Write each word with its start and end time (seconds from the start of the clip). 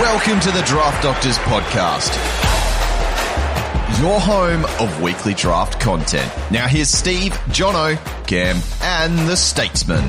Welcome 0.00 0.40
to 0.40 0.50
the 0.50 0.62
Draft 0.66 1.04
Doctors 1.04 1.38
Podcast, 1.38 2.12
your 4.02 4.18
home 4.18 4.64
of 4.80 5.00
weekly 5.00 5.34
draft 5.34 5.78
content. 5.78 6.28
Now 6.50 6.66
here's 6.66 6.88
Steve, 6.88 7.30
Jono, 7.50 7.96
Cam, 8.26 8.60
and 8.82 9.16
the 9.28 9.36
Statesman. 9.36 10.02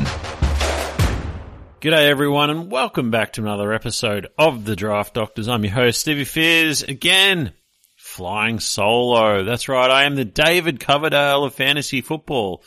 G'day 1.82 2.10
everyone 2.10 2.50
and 2.50 2.72
welcome 2.72 3.12
back 3.12 3.34
to 3.34 3.42
another 3.42 3.74
episode 3.74 4.28
of 4.40 4.66
the 4.66 4.76
Draft 4.76 5.14
Doctors. 5.14 5.48
I'm 5.48 5.64
your 5.64 5.74
host 5.74 6.02
Stevie 6.02 6.24
Fears 6.24 6.82
again, 6.82 7.54
flying 7.96 8.60
solo. 8.60 9.44
That's 9.44 9.70
right, 9.70 9.92
I 9.92 10.06
am 10.06 10.16
the 10.16 10.26
David 10.26 10.80
Coverdale 10.80 11.44
of 11.44 11.54
fantasy 11.54 12.02
football. 12.02 12.64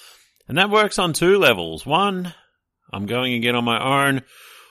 And 0.46 0.56
that 0.56 0.70
works 0.70 1.00
on 1.00 1.14
two 1.14 1.38
levels. 1.38 1.84
One, 1.84 2.32
I'm 2.92 3.06
going 3.06 3.34
again 3.34 3.56
on 3.56 3.64
my 3.64 4.06
own, 4.06 4.22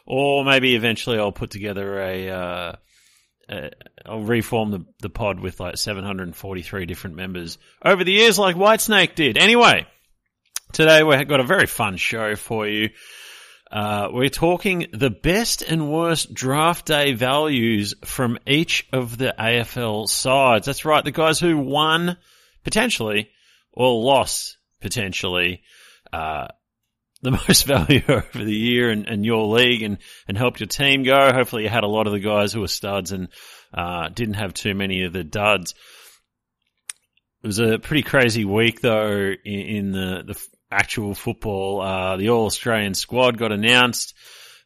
or 0.07 0.45
maybe 0.45 0.75
eventually 0.75 1.20
I'll 1.20 1.31
put 1.34 1.52
together 1.52 1.99
a, 1.99 2.29
uh, 2.29 2.75
uh, 3.49 3.70
I'll 4.05 4.21
reform 4.21 4.71
the, 4.71 4.85
the 5.02 5.09
pod 5.09 5.39
with 5.39 5.59
like 5.59 5.77
743 5.77 6.85
different 6.85 7.17
members 7.17 7.57
over 7.84 8.03
the 8.03 8.13
years 8.13 8.39
like 8.39 8.55
Whitesnake 8.55 9.15
did. 9.15 9.38
Anyway, 9.38 9.85
today 10.71 11.03
we've 11.03 11.27
got 11.27 11.41
a 11.41 11.45
very 11.45 11.67
fun 11.67 11.98
show 11.98 12.35
for 12.35 12.65
you. 12.65 12.89
Uh, 13.70 14.07
we're 14.13 14.29
talking 14.29 14.88
the 14.93 15.09
best 15.09 15.62
and 15.62 15.91
worst 15.91 16.34
draft 16.34 16.85
day 16.85 17.12
values 17.13 17.93
from 18.05 18.37
each 18.48 18.87
of 18.93 19.17
the 19.17 19.35
AFL 19.37 20.07
sides. 20.07 20.65
That's 20.65 20.85
right, 20.85 21.03
the 21.03 21.12
guys 21.12 21.37
who 21.37 21.57
won 21.57 22.17
potentially 22.63 23.29
or 23.73 24.01
lost 24.01 24.57
potentially 24.79 25.63
uh, 26.13 26.48
the 27.21 27.31
most 27.48 27.66
value 27.66 28.03
over 28.07 28.44
the 28.44 28.53
year 28.53 28.89
and, 28.89 29.07
and 29.07 29.26
your 29.26 29.45
league 29.45 29.84
and, 29.84 29.98
and 30.27 30.38
helped 30.38 30.59
your 30.59 30.67
team 30.67 31.03
go. 31.03 31.31
Hopefully 31.34 31.63
you 31.63 31.70
had 31.70 31.84
a 31.84 31.88
lot 31.88 32.07
of 32.07 32.13
the 32.13 32.20
guys 32.20 32.54
who 32.54 32.62
were 32.62 32.68
studs 32.68 33.12
and 33.12 33.29
uh, 33.73 34.10
didn't 34.10 34.35
have 34.35 34.54
too 34.54 34.73
many 34.73 35.04
of 35.04 35.13
the 35.13 35.23
duds. 35.23 35.73
It 37.43 37.48
was 37.48 37.60
a 37.60 37.79
pretty 37.79 38.04
crazy 38.04 38.45
week 38.45 38.82
though 38.82 39.34
in, 39.45 39.60
in 39.60 39.91
the, 39.91 40.23
the 40.27 40.48
actual 40.71 41.13
football. 41.13 41.82
Uh, 41.82 42.18
the 42.18 42.29
All 42.29 42.45
Australian 42.45 42.93
squad 42.93 43.38
got 43.38 43.51
announced, 43.51 44.13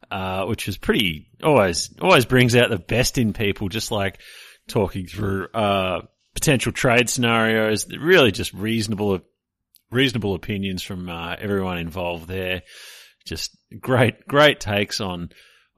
uh, 0.09 0.45
which 0.45 0.67
was 0.67 0.77
pretty 0.77 1.29
always 1.43 1.93
always 2.01 2.25
brings 2.25 2.55
out 2.55 2.69
the 2.69 2.79
best 2.79 3.17
in 3.17 3.33
people. 3.33 3.69
Just 3.69 3.91
like 3.91 4.19
talking 4.67 5.05
through 5.05 5.47
uh, 5.53 6.01
potential 6.33 6.71
trade 6.71 7.09
scenarios, 7.09 7.87
really 7.95 8.31
just 8.31 8.53
reasonable 8.53 9.19
reasonable 9.91 10.33
opinions 10.33 10.81
from 10.81 11.09
uh, 11.09 11.35
everyone 11.39 11.77
involved 11.77 12.27
there. 12.27 12.63
Just 13.25 13.55
great 13.79 14.27
great 14.27 14.59
takes 14.59 14.99
on 14.99 15.29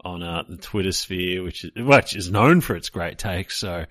on 0.04 0.24
uh, 0.24 0.44
the 0.48 0.58
Twitter 0.58 0.92
sphere, 0.92 1.44
which 1.44 1.64
is, 1.64 1.72
which 1.76 2.16
is 2.16 2.32
known 2.32 2.62
for 2.62 2.76
its 2.76 2.90
great 2.90 3.18
takes. 3.18 3.58
So 3.58 3.86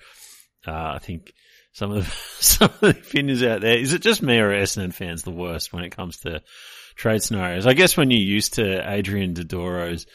uh, 0.66 0.92
I 0.94 0.98
think 0.98 1.32
some 1.72 1.90
of 1.92 2.04
the 2.04 2.10
some 2.42 2.70
of 2.70 2.80
the 2.80 2.90
opinions 2.90 3.42
out 3.42 3.60
there. 3.60 3.78
Is 3.78 3.92
it 3.92 4.02
just 4.02 4.22
me 4.22 4.38
or 4.38 4.50
Essendon 4.50 4.94
fans 4.94 5.22
the 5.22 5.30
worst 5.30 5.72
when 5.72 5.84
it 5.84 5.96
comes 5.96 6.18
to 6.18 6.42
trade 6.94 7.22
scenarios? 7.22 7.66
I 7.66 7.74
guess 7.74 7.96
when 7.96 8.10
you're 8.10 8.20
used 8.20 8.54
to 8.54 8.90
Adrian 8.90 9.34
Dodoro's 9.34 10.06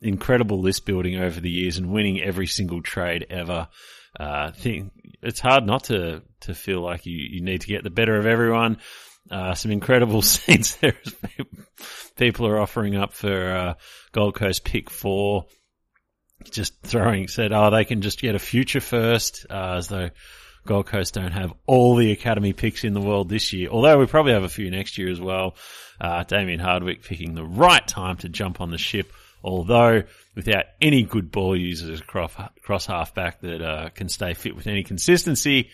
incredible 0.00 0.60
list 0.60 0.84
building 0.84 1.16
over 1.16 1.40
the 1.40 1.50
years 1.50 1.78
and 1.78 1.90
winning 1.90 2.20
every 2.20 2.46
single 2.46 2.82
trade 2.82 3.26
ever, 3.30 3.68
uh, 4.18 4.50
think 4.52 4.92
it's 5.22 5.40
hard 5.40 5.66
not 5.66 5.84
to 5.84 6.22
to 6.42 6.54
feel 6.54 6.80
like 6.80 7.06
you, 7.06 7.16
you 7.16 7.42
need 7.42 7.62
to 7.62 7.68
get 7.68 7.82
the 7.82 7.90
better 7.90 8.16
of 8.16 8.26
everyone. 8.26 8.78
Uh, 9.30 9.54
some 9.54 9.70
incredible 9.70 10.22
scenes 10.22 10.76
there. 10.76 10.96
People 12.16 12.46
are 12.46 12.58
offering 12.58 12.96
up 12.96 13.12
for 13.12 13.52
uh, 13.52 13.74
Gold 14.12 14.34
Coast 14.34 14.64
pick 14.64 14.90
four, 14.90 15.46
just 16.50 16.80
throwing 16.82 17.28
said, 17.28 17.52
oh, 17.52 17.70
they 17.70 17.84
can 17.84 18.02
just 18.02 18.20
get 18.20 18.34
a 18.34 18.38
future 18.38 18.80
first, 18.80 19.46
uh, 19.50 19.76
as 19.78 19.88
though 19.88 20.10
Gold 20.66 20.86
Coast 20.86 21.14
don't 21.14 21.32
have 21.32 21.52
all 21.66 21.96
the 21.96 22.12
academy 22.12 22.52
picks 22.52 22.84
in 22.84 22.94
the 22.94 23.00
world 23.00 23.28
this 23.28 23.52
year, 23.52 23.68
although 23.68 23.98
we 23.98 24.06
probably 24.06 24.32
have 24.32 24.44
a 24.44 24.48
few 24.48 24.70
next 24.70 24.98
year 24.98 25.10
as 25.10 25.20
well. 25.20 25.56
Uh, 26.00 26.24
Damien 26.24 26.60
Hardwick 26.60 27.02
picking 27.02 27.34
the 27.34 27.44
right 27.44 27.86
time 27.86 28.16
to 28.18 28.28
jump 28.28 28.60
on 28.60 28.70
the 28.70 28.78
ship, 28.78 29.12
although 29.42 30.02
without 30.34 30.64
any 30.80 31.02
good 31.02 31.30
ball 31.30 31.56
users 31.56 32.00
across, 32.00 32.32
across 32.56 32.86
halfback 32.86 33.40
that 33.40 33.62
uh, 33.62 33.88
can 33.90 34.08
stay 34.08 34.34
fit 34.34 34.56
with 34.56 34.66
any 34.66 34.82
consistency. 34.82 35.70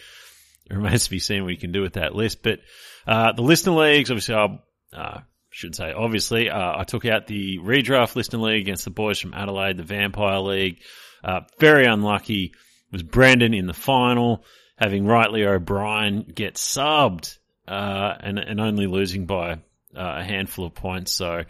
Remains 0.71 1.05
to 1.05 1.11
be 1.11 1.19
seen 1.19 1.43
what 1.43 1.51
he 1.51 1.57
can 1.57 1.73
do 1.73 1.83
with 1.83 1.95
that 1.95 2.15
list. 2.15 2.43
But 2.43 2.61
uh, 3.07 3.33
the 3.33 3.43
listener 3.43 3.73
leagues, 3.73 4.11
obviously, 4.11 4.35
I 4.35 4.59
uh, 4.93 5.21
should 5.51 5.75
say, 5.75 5.93
obviously, 5.93 6.49
uh, 6.51 6.79
I 6.79 6.85
took 6.85 7.05
out 7.05 7.27
the 7.27 7.59
redraft 7.59 8.17
listener 8.17 8.41
league 8.41 8.63
against 8.63 8.85
the 8.85 8.91
boys 8.91 9.19
from 9.19 9.35
Adelaide, 9.35 9.77
the 9.77 9.83
Vampire 9.83 10.41
League. 10.41 10.81
Uh, 11.23 11.41
very 11.59 11.87
unlucky 11.87 12.55
was 12.93 13.03
Brandon 13.03 13.55
in 13.55 13.67
the 13.67 13.75
final 13.75 14.45
having 14.81 15.05
Reilly 15.07 15.45
O'Brien 15.45 16.23
get 16.35 16.55
subbed 16.55 17.39
uh, 17.69 18.15
and 18.19 18.39
and 18.39 18.61
only 18.61 18.87
losing 18.87 19.27
by 19.27 19.59
a 19.95 20.23
handful 20.23 20.65
of 20.67 20.75
points. 20.75 21.13
So 21.13 21.45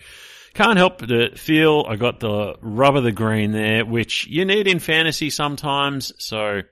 can't 0.54 0.76
help 0.76 0.98
but 0.98 1.38
feel 1.38 1.86
I 1.88 1.96
got 1.96 2.20
the 2.20 2.54
rub 2.60 2.96
of 2.96 3.04
the 3.04 3.12
green 3.12 3.52
there, 3.52 3.84
which 3.84 4.26
you 4.26 4.44
need 4.44 4.66
in 4.66 4.80
fantasy 4.80 5.30
sometimes. 5.30 6.12
So 6.18 6.62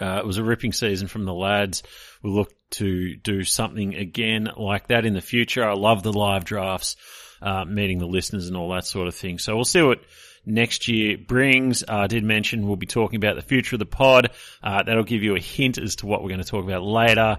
uh, 0.00 0.18
it 0.18 0.26
was 0.26 0.38
a 0.38 0.44
ripping 0.44 0.72
season 0.72 1.08
from 1.08 1.24
the 1.24 1.34
lads. 1.34 1.82
We 2.22 2.30
look 2.30 2.52
to 2.72 3.16
do 3.16 3.44
something 3.44 3.94
again 3.94 4.50
like 4.56 4.88
that 4.88 5.04
in 5.04 5.14
the 5.14 5.20
future. 5.20 5.64
I 5.64 5.74
love 5.74 6.02
the 6.02 6.12
live 6.12 6.44
drafts, 6.44 6.96
uh, 7.42 7.64
meeting 7.64 7.98
the 7.98 8.06
listeners 8.06 8.48
and 8.48 8.56
all 8.56 8.70
that 8.70 8.86
sort 8.86 9.08
of 9.08 9.14
thing. 9.14 9.38
So 9.38 9.54
we'll 9.54 9.64
see 9.64 9.82
what 9.82 10.00
next 10.46 10.88
year 10.88 11.18
brings. 11.18 11.82
Uh, 11.82 11.96
I 11.96 12.06
did 12.06 12.24
mention 12.24 12.66
we'll 12.66 12.76
be 12.76 12.86
talking 12.86 13.16
about 13.16 13.36
the 13.36 13.42
future 13.42 13.76
of 13.76 13.80
the 13.80 13.86
pod. 13.86 14.30
Uh, 14.62 14.82
that'll 14.82 15.04
give 15.04 15.22
you 15.22 15.36
a 15.36 15.40
hint 15.40 15.78
as 15.78 15.96
to 15.96 16.06
what 16.06 16.22
we're 16.22 16.28
going 16.28 16.42
to 16.42 16.48
talk 16.48 16.64
about 16.64 16.82
later 16.82 17.38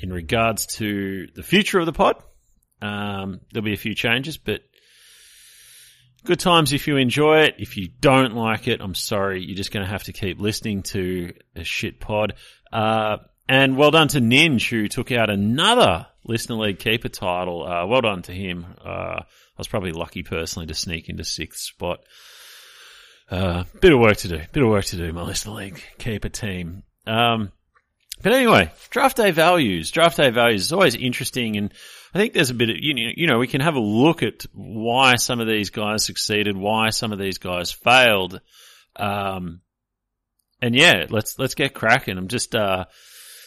in 0.00 0.12
regards 0.12 0.66
to 0.66 1.28
the 1.34 1.42
future 1.42 1.78
of 1.78 1.86
the 1.86 1.92
pod. 1.92 2.16
Um, 2.80 3.40
there'll 3.52 3.64
be 3.64 3.74
a 3.74 3.78
few 3.78 3.94
changes, 3.94 4.38
but 4.38 4.62
good 6.24 6.40
times 6.40 6.72
if 6.72 6.86
you 6.88 6.96
enjoy 6.96 7.40
it. 7.40 7.56
If 7.58 7.76
you 7.76 7.88
don't 8.00 8.34
like 8.34 8.68
it, 8.68 8.80
I'm 8.80 8.94
sorry. 8.94 9.44
You're 9.44 9.56
just 9.56 9.72
going 9.72 9.84
to 9.84 9.90
have 9.90 10.04
to 10.04 10.12
keep 10.12 10.40
listening 10.40 10.82
to 10.84 11.32
a 11.56 11.64
shit 11.64 12.00
pod. 12.00 12.34
Uh, 12.72 13.18
and 13.48 13.76
well 13.76 13.90
done 13.90 14.08
to 14.08 14.20
Ninja 14.20 14.70
who 14.70 14.88
took 14.88 15.10
out 15.10 15.30
another 15.30 16.06
listener 16.24 16.56
league 16.56 16.78
keeper 16.78 17.08
title. 17.08 17.66
Uh, 17.66 17.86
well 17.86 18.02
done 18.02 18.22
to 18.22 18.32
him. 18.32 18.66
Uh, 18.84 19.20
I 19.20 19.24
was 19.56 19.68
probably 19.68 19.92
lucky 19.92 20.22
personally 20.22 20.66
to 20.66 20.74
sneak 20.74 21.08
into 21.08 21.24
sixth 21.24 21.60
spot. 21.60 22.00
Uh, 23.30 23.64
bit 23.80 23.92
of 23.92 24.00
work 24.00 24.16
to 24.18 24.28
do. 24.28 24.40
Bit 24.52 24.62
of 24.62 24.68
work 24.68 24.84
to 24.86 24.96
do, 24.96 25.12
my 25.12 25.22
listener 25.22 25.54
league 25.54 25.82
keeper 25.98 26.28
team. 26.28 26.82
Um, 27.06 27.52
but 28.22 28.32
anyway, 28.32 28.70
draft 28.90 29.16
day 29.16 29.30
values. 29.30 29.90
Draft 29.90 30.16
day 30.16 30.30
values 30.30 30.66
is 30.66 30.72
always 30.72 30.94
interesting, 30.94 31.56
and 31.56 31.72
I 32.18 32.20
think 32.20 32.34
there's 32.34 32.50
a 32.50 32.54
bit 32.54 32.70
of 32.70 32.76
you 32.80 32.94
know, 32.94 33.12
you 33.14 33.26
know 33.28 33.38
we 33.38 33.46
can 33.46 33.60
have 33.60 33.76
a 33.76 33.80
look 33.80 34.24
at 34.24 34.44
why 34.52 35.14
some 35.14 35.38
of 35.38 35.46
these 35.46 35.70
guys 35.70 36.04
succeeded, 36.04 36.56
why 36.56 36.90
some 36.90 37.12
of 37.12 37.18
these 37.20 37.38
guys 37.38 37.70
failed. 37.70 38.40
Um, 38.96 39.60
and 40.60 40.74
yeah, 40.74 41.06
let's 41.10 41.38
let's 41.38 41.54
get 41.54 41.74
cracking. 41.74 42.18
I'm 42.18 42.26
just 42.26 42.56
uh, 42.56 42.86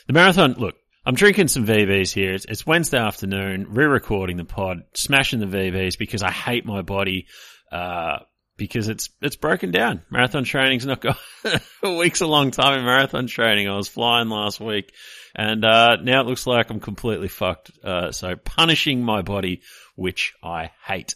the 0.08 0.14
marathon. 0.14 0.54
Look, 0.54 0.76
I'm 1.06 1.16
drinking 1.16 1.50
some 1.50 1.66
VBs 1.66 2.14
here. 2.14 2.32
It's, 2.32 2.46
it's 2.46 2.66
Wednesday 2.66 2.98
afternoon, 2.98 3.68
re-recording 3.72 4.38
the 4.38 4.46
pod, 4.46 4.84
smashing 4.94 5.42
the 5.42 5.48
VBs 5.48 5.98
because 5.98 6.24
I 6.24 6.32
hate 6.32 6.66
my 6.66 6.82
body. 6.82 7.28
Uh, 7.70 8.20
because 8.56 8.88
it's 8.88 9.10
it's 9.22 9.36
broken 9.36 9.72
down. 9.72 10.04
Marathon 10.10 10.46
training's 10.46 10.86
not 10.86 11.02
going. 11.02 11.16
a 11.84 11.98
week's 11.98 12.22
a 12.22 12.28
long 12.28 12.52
time 12.52 12.80
in 12.80 12.86
marathon 12.86 13.28
training. 13.28 13.68
I 13.68 13.76
was 13.76 13.90
flying 13.90 14.30
last 14.30 14.62
week, 14.62 14.94
and 15.36 15.64
uh, 15.64 15.98
now 15.98 16.22
it 16.22 16.28
looks 16.28 16.48
like 16.48 16.70
I'm 16.70 16.80
completely 16.80 17.28
fucked. 17.28 17.72
Uh, 17.84 18.12
so 18.12 18.36
punishing 18.36 19.04
my 19.04 19.22
body, 19.22 19.62
which 19.96 20.34
I 20.44 20.72
hate. 20.86 21.16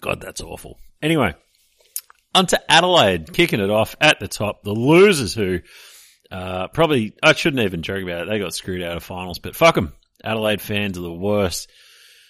God, 0.00 0.20
that's 0.20 0.40
awful. 0.40 0.78
Anyway, 1.02 1.34
onto 2.34 2.56
Adelaide, 2.68 3.32
kicking 3.32 3.60
it 3.60 3.70
off 3.70 3.96
at 4.00 4.20
the 4.20 4.28
top. 4.28 4.62
The 4.62 4.72
losers 4.72 5.34
who 5.34 5.60
uh, 6.30 6.68
probably 6.68 7.14
I 7.22 7.32
shouldn't 7.34 7.62
even 7.62 7.82
joke 7.82 8.02
about 8.02 8.22
it. 8.22 8.28
They 8.28 8.38
got 8.38 8.54
screwed 8.54 8.82
out 8.82 8.96
of 8.96 9.02
finals, 9.02 9.38
but 9.38 9.56
fuck 9.56 9.74
them. 9.74 9.92
Adelaide 10.24 10.60
fans 10.60 10.98
are 10.98 11.02
the 11.02 11.12
worst, 11.12 11.70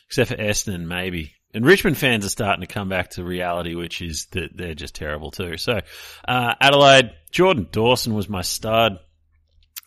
except 0.08 0.30
for 0.30 0.36
Essendon, 0.36 0.86
maybe. 0.86 1.32
And 1.54 1.64
Richmond 1.64 1.96
fans 1.96 2.24
are 2.26 2.30
starting 2.30 2.60
to 2.60 2.72
come 2.72 2.88
back 2.88 3.10
to 3.10 3.24
reality, 3.24 3.74
which 3.74 4.02
is 4.02 4.26
that 4.32 4.50
they're 4.54 4.74
just 4.74 4.94
terrible 4.94 5.30
too. 5.30 5.56
So, 5.56 5.80
uh, 6.28 6.54
Adelaide, 6.60 7.12
Jordan 7.30 7.68
Dawson 7.70 8.14
was 8.14 8.28
my 8.28 8.42
stud. 8.42 8.98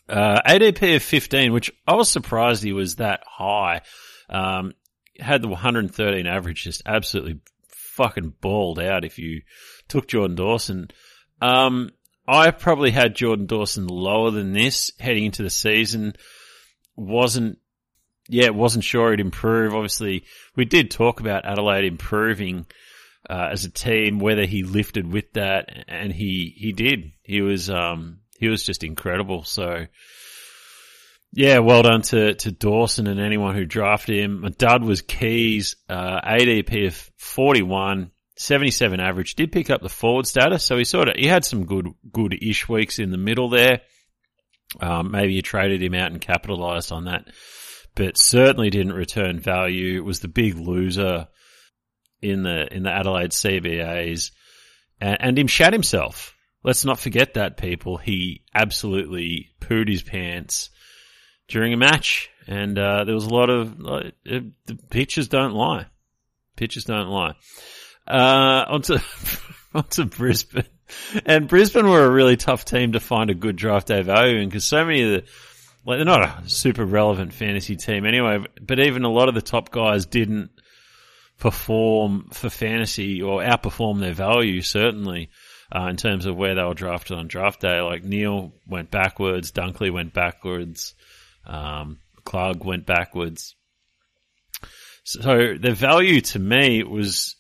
Uh, 0.09 0.41
ADP 0.47 0.95
of 0.95 1.03
15, 1.03 1.53
which 1.53 1.71
I 1.87 1.95
was 1.95 2.09
surprised 2.09 2.63
he 2.63 2.73
was 2.73 2.95
that 2.95 3.21
high. 3.25 3.81
Um, 4.29 4.73
had 5.19 5.41
the 5.41 5.47
113 5.47 6.25
average, 6.25 6.63
just 6.63 6.81
absolutely 6.85 7.39
fucking 7.67 8.33
balled 8.41 8.79
out 8.79 9.05
if 9.05 9.19
you 9.19 9.41
took 9.87 10.07
Jordan 10.07 10.35
Dawson. 10.35 10.89
Um, 11.41 11.91
I 12.27 12.51
probably 12.51 12.91
had 12.91 13.15
Jordan 13.15 13.45
Dawson 13.45 13.87
lower 13.87 14.31
than 14.31 14.53
this 14.53 14.91
heading 14.99 15.25
into 15.25 15.43
the 15.43 15.49
season. 15.49 16.13
Wasn't 16.95 17.59
yeah, 18.29 18.49
wasn't 18.49 18.83
sure 18.83 19.09
he'd 19.09 19.19
improve. 19.19 19.73
Obviously, 19.73 20.23
we 20.55 20.63
did 20.63 20.91
talk 20.91 21.19
about 21.19 21.45
Adelaide 21.45 21.85
improving 21.85 22.67
uh, 23.27 23.49
as 23.51 23.65
a 23.65 23.71
team, 23.71 24.19
whether 24.19 24.45
he 24.45 24.61
lifted 24.63 25.11
with 25.11 25.33
that, 25.33 25.85
and 25.87 26.13
he 26.13 26.53
he 26.55 26.71
did. 26.71 27.11
He 27.23 27.41
was 27.41 27.69
um 27.69 28.19
he 28.39 28.47
was 28.47 28.63
just 28.63 28.83
incredible. 28.83 29.43
So. 29.43 29.85
Yeah, 31.31 31.59
well 31.59 31.83
done 31.83 32.01
to, 32.01 32.33
to 32.33 32.51
Dawson 32.51 33.05
and 33.05 33.19
anyone 33.19 33.53
who 33.53 33.63
drafted 33.63 34.17
him. 34.17 34.41
My 34.41 34.49
dud 34.49 34.83
was 34.83 35.03
Keys, 35.03 35.75
uh, 35.87 36.19
ADP 36.21 36.87
of 36.87 37.11
41, 37.17 38.09
77 38.35 38.99
average. 38.99 39.35
Did 39.35 39.51
pick 39.51 39.69
up 39.69 39.81
the 39.81 39.89
forward 39.89 40.25
status, 40.25 40.63
so 40.63 40.75
he 40.75 40.85
sort 40.85 41.07
of, 41.07 41.17
he 41.17 41.27
had 41.27 41.45
some 41.45 41.67
good, 41.67 41.89
good-ish 42.11 42.67
weeks 42.67 42.97
in 42.97 43.11
the 43.11 43.17
middle 43.19 43.49
there. 43.49 43.81
Um, 44.79 45.11
maybe 45.11 45.33
you 45.33 45.41
traded 45.41 45.83
him 45.83 45.93
out 45.93 46.11
and 46.11 46.21
capitalized 46.21 46.91
on 46.91 47.05
that, 47.05 47.27
but 47.95 48.17
certainly 48.17 48.69
didn't 48.69 48.93
return 48.93 49.39
value. 49.39 50.03
Was 50.03 50.19
the 50.19 50.27
big 50.27 50.55
loser 50.55 51.27
in 52.21 52.43
the 52.43 52.73
in 52.73 52.83
the 52.83 52.91
Adelaide 52.91 53.31
CBAs, 53.31 54.31
and, 55.01 55.17
and 55.19 55.39
him 55.39 55.47
shat 55.47 55.73
himself. 55.73 56.35
Let's 56.63 56.83
not 56.83 56.99
forget 56.99 57.35
that, 57.35 57.57
people. 57.57 57.97
He 57.97 58.43
absolutely 58.53 59.51
pooed 59.61 59.89
his 59.89 60.03
pants 60.03 60.69
during 61.47 61.73
a 61.73 61.77
match, 61.77 62.29
and 62.47 62.77
uh, 62.77 63.05
there 63.05 63.15
was 63.15 63.25
a 63.25 63.33
lot 63.33 63.49
of 63.49 63.79
uh, 63.85 64.09
the 64.25 64.75
pictures 64.89 65.27
don't 65.27 65.53
lie. 65.53 65.87
Pictures 66.55 66.83
don't 66.83 67.07
lie. 67.07 67.35
Uh, 68.05 68.65
onto 68.67 68.97
onto 69.73 70.05
Brisbane. 70.05 70.65
And 71.25 71.47
Brisbane 71.47 71.87
were 71.87 72.03
a 72.03 72.09
really 72.11 72.35
tough 72.35 72.65
team 72.65 72.93
to 72.93 72.99
find 72.99 73.29
a 73.29 73.35
good 73.35 73.55
draft 73.55 73.87
day 73.87 74.01
value 74.01 74.39
in 74.39 74.49
because 74.49 74.67
so 74.67 74.83
many 74.83 75.03
of 75.03 75.09
the, 75.11 75.29
like, 75.85 75.97
they're 75.97 76.05
not 76.05 76.43
a 76.43 76.49
super 76.49 76.83
relevant 76.83 77.33
fantasy 77.33 77.75
team 77.75 78.05
anyway, 78.05 78.43
but 78.59 78.79
even 78.79 79.03
a 79.03 79.11
lot 79.11 79.29
of 79.29 79.35
the 79.35 79.41
top 79.41 79.69
guys 79.69 80.07
didn't 80.07 80.49
perform 81.37 82.29
for 82.31 82.49
fantasy 82.49 83.21
or 83.21 83.41
outperform 83.41 83.99
their 83.99 84.13
value, 84.13 84.61
certainly, 84.61 85.29
uh, 85.73 85.87
in 85.89 85.97
terms 85.97 86.25
of 86.25 86.35
where 86.35 86.55
they 86.55 86.63
were 86.63 86.73
drafted 86.73 87.17
on 87.17 87.27
draft 87.27 87.61
day. 87.61 87.79
Like 87.81 88.03
Neale 88.03 88.51
went 88.67 88.91
backwards, 88.91 89.51
Dunkley 89.51 89.91
went 89.91 90.13
backwards, 90.13 90.95
um, 91.45 91.99
Clark 92.23 92.65
went 92.65 92.85
backwards. 92.85 93.55
So 95.03 95.55
the 95.59 95.73
value 95.73 96.21
to 96.21 96.39
me 96.39 96.83
was 96.83 97.35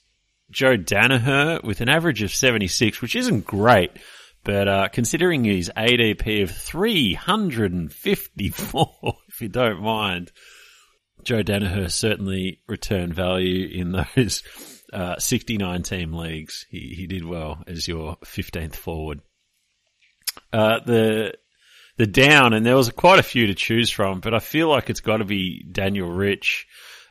Joe 0.51 0.77
Daniher 0.77 1.63
with 1.63 1.81
an 1.81 1.89
average 1.89 2.21
of 2.23 2.33
76, 2.33 3.01
which 3.01 3.15
isn't 3.15 3.45
great, 3.45 3.91
but 4.43 4.67
uh, 4.67 4.87
considering 4.89 5.43
his 5.43 5.71
ADP 5.75 6.43
of 6.43 6.51
354, 6.51 9.17
if 9.27 9.41
you 9.41 9.49
don't 9.49 9.81
mind, 9.81 10.31
Joe 11.23 11.43
Daniher 11.43 11.91
certainly 11.91 12.61
returned 12.67 13.13
value 13.13 13.67
in 13.67 13.91
those 13.91 14.41
uh, 14.93 15.17
69 15.19 15.83
team 15.83 16.13
leagues. 16.13 16.65
He, 16.69 16.93
he 16.95 17.07
did 17.07 17.25
well 17.25 17.63
as 17.67 17.87
your 17.87 18.17
15th 18.25 18.75
forward. 18.75 19.21
Uh, 20.51 20.79
the 20.85 21.33
the 21.97 22.07
down, 22.07 22.53
and 22.53 22.65
there 22.65 22.77
was 22.77 22.89
quite 22.91 23.19
a 23.19 23.23
few 23.23 23.47
to 23.47 23.53
choose 23.53 23.89
from, 23.89 24.21
but 24.21 24.33
I 24.33 24.39
feel 24.39 24.69
like 24.69 24.89
it's 24.89 25.01
got 25.01 25.17
to 25.17 25.25
be 25.25 25.65
Daniel 25.69 26.09
Rich. 26.09 26.65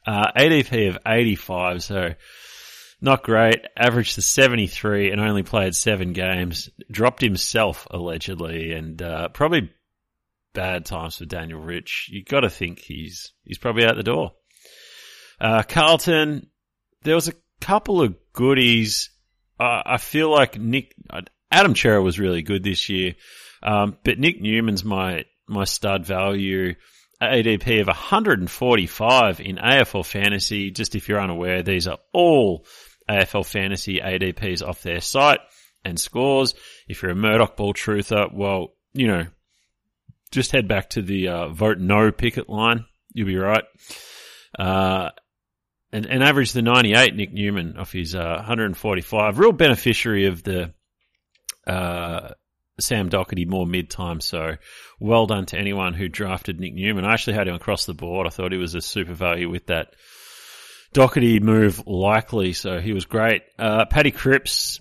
Uh, 0.07 0.33
ADP 0.35 0.89
of 0.89 0.99
85, 1.07 1.83
so 1.83 2.15
not 3.03 3.23
great. 3.23 3.67
Averaged 3.77 4.15
to 4.15 4.23
73 4.23 5.13
and 5.13 5.21
only 5.21 5.43
played 5.43 5.75
seven 5.75 6.15
games. 6.15 6.71
Dropped 6.91 7.21
himself 7.21 7.87
allegedly, 7.91 8.73
and 8.73 9.01
uh, 9.03 9.29
probably 9.29 9.71
bad 10.55 10.87
times 10.87 11.19
for 11.19 11.27
Daniel 11.27 11.61
Rich. 11.61 12.09
You 12.11 12.25
got 12.25 12.41
to 12.41 12.51
think 12.51 12.81
he's 12.81 13.33
he's 13.45 13.59
probably 13.59 13.85
out 13.85 13.97
the 13.97 14.03
door. 14.03 14.33
Uh, 15.41 15.63
Carlton, 15.63 16.49
there 17.03 17.15
was 17.15 17.29
a 17.29 17.35
couple 17.61 18.03
of 18.03 18.15
goodies. 18.33 19.11
Uh, 19.59 19.83
I 19.85 19.99
feel 19.99 20.31
like 20.31 20.59
Nick 20.59 20.95
Adam 21.51 21.75
Cerra 21.75 22.03
was 22.03 22.19
really 22.19 22.43
good 22.43 22.63
this 22.63 22.89
year, 22.89 23.15
um, 23.63 23.97
but 24.05 24.19
Nick 24.19 24.41
Newman's 24.41 24.85
my 24.85 25.25
my 25.47 25.65
stud 25.65 26.07
value. 26.07 26.75
ADP 27.21 27.81
of 27.81 27.89
145 27.89 29.41
in 29.41 29.57
AFL 29.57 30.07
fantasy. 30.07 30.71
Just 30.71 30.95
if 30.95 31.09
you're 31.09 31.21
unaware, 31.21 31.65
these 31.65 31.89
are 31.89 31.99
all 32.13 32.65
AFL 33.09 33.45
Fantasy 33.45 34.01
ADPs 34.01 34.67
off 34.67 34.83
their 34.83 35.01
site 35.01 35.41
and 35.85 35.99
scores. 35.99 36.55
If 36.87 37.03
you're 37.03 37.13
a 37.13 37.17
Murdoch 37.17 37.57
ball 37.57 37.75
truther, 37.75 38.33
well, 38.33 38.75
you 38.93 39.09
know, 39.09 39.27
just 40.31 40.53
head 40.53 40.69
back 40.69 40.91
to 40.91 41.03
the 41.03 41.29
uh, 41.29 41.49
vote 41.49 41.79
no 41.79 42.13
picket 42.13 42.49
line. 42.49 42.85
You'll 43.13 43.27
be 43.27 43.37
right. 43.37 43.65
Uh, 44.59 45.11
and, 45.93 46.07
and 46.07 46.23
average 46.23 46.53
the 46.53 46.63
98 46.63 47.15
Nick 47.15 47.33
Newman 47.33 47.77
off 47.77 47.93
his 47.93 48.15
uh, 48.15 48.35
145. 48.37 49.39
Real 49.39 49.53
beneficiary 49.53 50.27
of 50.27 50.43
the 50.43 50.73
uh, 51.67 52.31
Sam 52.81 53.11
Docherty 53.11 53.47
more 53.47 53.67
mid 53.67 53.91
time. 53.91 54.21
So 54.21 54.57
well 55.01 55.27
done 55.27 55.47
to 55.47 55.59
anyone 55.59 55.95
who 55.95 56.09
drafted 56.09 56.61
Nick 56.61 56.75
Newman. 56.75 57.05
I 57.05 57.13
actually 57.13 57.35
had 57.35 57.49
him 57.49 57.55
across 57.55 57.87
the 57.87 57.95
board. 57.95 58.27
I 58.27 58.31
thought 58.31 58.53
he 58.53 58.59
was 58.59 58.75
a 58.75 58.81
super 58.81 59.15
value 59.15 59.51
with 59.51 59.67
that 59.67 59.95
Docherty 60.95 61.41
move 61.41 61.87
likely, 61.87 62.53
so 62.53 62.81
he 62.81 62.93
was 62.93 63.05
great. 63.05 63.43
Uh, 63.59 63.85
Paddy 63.87 64.11
Cripps, 64.11 64.81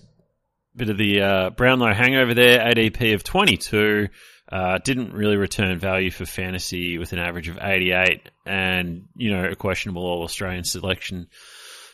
bit 0.74 0.88
of 0.88 0.96
the 0.96 1.20
uh, 1.20 1.50
Brownlow 1.50 1.92
hangover 1.92 2.34
there, 2.34 2.60
ADP 2.60 3.14
of 3.14 3.24
22. 3.24 4.08
Uh, 4.50 4.78
didn't 4.78 5.12
really 5.12 5.36
return 5.36 5.78
value 5.78 6.10
for 6.10 6.24
fantasy 6.24 6.96
with 6.96 7.12
an 7.12 7.18
average 7.18 7.48
of 7.48 7.58
88 7.60 8.30
and, 8.46 9.04
you 9.14 9.30
know, 9.30 9.44
a 9.44 9.54
questionable 9.54 10.02
All 10.02 10.22
Australian 10.22 10.64
selection 10.64 11.26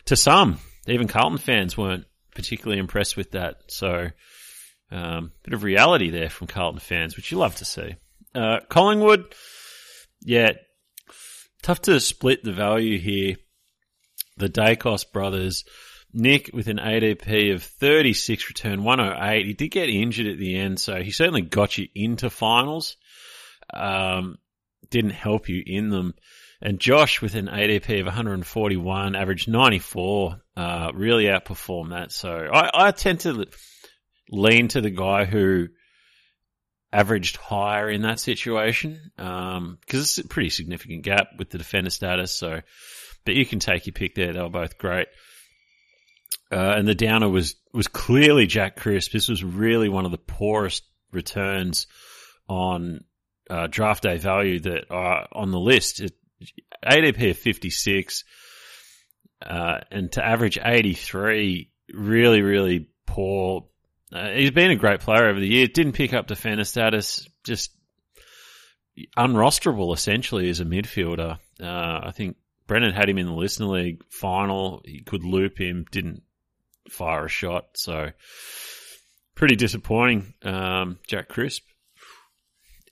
to 0.04 0.16
some. 0.16 0.58
Even 0.86 1.08
Carlton 1.08 1.38
fans 1.38 1.76
weren't 1.76 2.04
particularly 2.34 2.78
impressed 2.78 3.16
with 3.16 3.32
that. 3.32 3.56
So, 3.68 4.08
um, 4.92 5.32
bit 5.42 5.54
of 5.54 5.64
reality 5.64 6.10
there 6.10 6.30
from 6.30 6.46
Carlton 6.46 6.78
fans, 6.78 7.16
which 7.16 7.32
you 7.32 7.38
love 7.38 7.56
to 7.56 7.64
see. 7.64 7.96
Uh, 8.34 8.60
Collingwood, 8.68 9.34
yeah, 10.20 10.52
tough 11.62 11.82
to 11.82 11.98
split 11.98 12.44
the 12.44 12.52
value 12.52 12.98
here 12.98 13.36
the 14.36 14.48
Daicos 14.48 15.10
brothers. 15.10 15.64
Nick 16.14 16.50
with 16.52 16.68
an 16.68 16.78
ADP 16.78 17.54
of 17.54 17.62
36, 17.62 18.48
return 18.48 18.84
108. 18.84 19.46
He 19.46 19.52
did 19.52 19.68
get 19.68 19.88
injured 19.88 20.26
at 20.26 20.38
the 20.38 20.56
end, 20.56 20.80
so 20.80 21.02
he 21.02 21.10
certainly 21.10 21.42
got 21.42 21.76
you 21.76 21.88
into 21.94 22.30
finals. 22.30 22.96
Um, 23.72 24.38
didn't 24.90 25.10
help 25.10 25.48
you 25.48 25.62
in 25.66 25.90
them. 25.90 26.14
And 26.62 26.78
Josh 26.78 27.20
with 27.20 27.34
an 27.34 27.48
ADP 27.48 28.00
of 28.00 28.06
141, 28.06 29.16
average 29.16 29.48
94, 29.48 30.40
uh, 30.56 30.92
really 30.94 31.24
outperformed 31.24 31.90
that. 31.90 32.12
So 32.12 32.30
I, 32.30 32.88
I 32.88 32.90
tend 32.92 33.20
to 33.20 33.46
lean 34.30 34.68
to 34.68 34.80
the 34.80 34.90
guy 34.90 35.24
who 35.24 35.68
averaged 36.92 37.36
higher 37.36 37.90
in 37.90 38.02
that 38.02 38.20
situation, 38.20 39.10
um, 39.18 39.78
cause 39.88 40.00
it's 40.00 40.18
a 40.18 40.28
pretty 40.28 40.50
significant 40.50 41.02
gap 41.02 41.26
with 41.38 41.50
the 41.50 41.58
defender 41.58 41.90
status. 41.90 42.32
So 42.32 42.60
but 43.24 43.34
you 43.34 43.46
can 43.46 43.58
take 43.58 43.86
your 43.86 43.92
pick 43.92 44.14
there. 44.14 44.32
They 44.32 44.40
were 44.40 44.48
both 44.48 44.78
great. 44.78 45.08
Uh, 46.54 46.74
and 46.76 46.86
the 46.86 46.94
downer 46.94 47.28
was, 47.28 47.56
was 47.72 47.88
clearly 47.88 48.46
Jack 48.46 48.76
Crisp. 48.76 49.10
This 49.10 49.28
was 49.28 49.42
really 49.42 49.88
one 49.88 50.04
of 50.04 50.12
the 50.12 50.18
poorest 50.18 50.84
returns 51.10 51.88
on 52.48 53.00
uh, 53.50 53.66
draft 53.66 54.04
day 54.04 54.18
value 54.18 54.60
that 54.60 54.84
are 54.88 55.26
on 55.32 55.50
the 55.50 55.58
list. 55.58 56.00
It, 56.00 56.12
ADP 56.86 57.30
of 57.30 57.38
56 57.38 58.24
uh, 59.44 59.80
and 59.90 60.12
to 60.12 60.24
average 60.24 60.58
83, 60.62 61.72
really, 61.92 62.42
really 62.42 62.88
poor. 63.06 63.66
Uh, 64.12 64.30
he's 64.30 64.52
been 64.52 64.70
a 64.70 64.76
great 64.76 65.00
player 65.00 65.28
over 65.28 65.40
the 65.40 65.48
year. 65.48 65.66
Didn't 65.66 65.94
pick 65.94 66.12
up 66.12 66.28
defender 66.28 66.64
status, 66.64 67.26
just 67.42 67.72
unrosterable 69.18 69.92
essentially 69.92 70.48
as 70.50 70.60
a 70.60 70.64
midfielder. 70.64 71.38
Uh, 71.60 72.00
I 72.04 72.12
think 72.14 72.36
Brennan 72.68 72.94
had 72.94 73.08
him 73.08 73.18
in 73.18 73.26
the 73.26 73.32
listener 73.32 73.66
league 73.66 74.04
final. 74.08 74.82
He 74.84 75.02
could 75.02 75.24
loop 75.24 75.58
him, 75.58 75.84
didn't 75.90 76.22
fire 76.88 77.26
a 77.26 77.28
shot. 77.28 77.66
So 77.74 78.10
pretty 79.34 79.56
disappointing. 79.56 80.34
Um, 80.42 80.98
Jack 81.06 81.28
Crisp, 81.28 81.62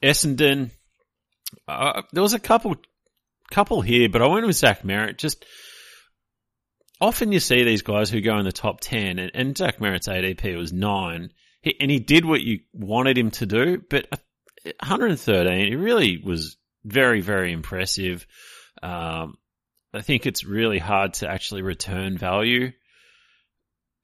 Essendon. 0.02 0.70
Uh, 1.68 2.02
there 2.12 2.22
was 2.22 2.34
a 2.34 2.40
couple, 2.40 2.76
couple 3.50 3.80
here, 3.80 4.08
but 4.08 4.22
I 4.22 4.26
went 4.26 4.46
with 4.46 4.56
Zach 4.56 4.82
Merrett. 4.82 5.18
Just 5.18 5.44
often 7.00 7.32
you 7.32 7.40
see 7.40 7.64
these 7.64 7.82
guys 7.82 8.10
who 8.10 8.20
go 8.20 8.38
in 8.38 8.44
the 8.44 8.52
top 8.52 8.80
ten, 8.80 9.18
and, 9.18 9.30
and 9.34 9.56
Zach 9.56 9.78
Merrett's 9.78 10.08
ADP 10.08 10.56
was 10.56 10.72
nine, 10.72 11.32
he, 11.60 11.76
and 11.80 11.90
he 11.90 11.98
did 11.98 12.24
what 12.24 12.40
you 12.40 12.60
wanted 12.72 13.18
him 13.18 13.30
to 13.32 13.46
do. 13.46 13.82
But 13.88 14.08
113, 14.64 15.66
he 15.68 15.76
really 15.76 16.20
was 16.22 16.56
very, 16.84 17.20
very 17.20 17.52
impressive. 17.52 18.26
Um, 18.82 19.36
I 19.94 20.00
think 20.00 20.26
it's 20.26 20.44
really 20.44 20.78
hard 20.78 21.14
to 21.14 21.28
actually 21.28 21.62
return 21.62 22.16
value 22.16 22.72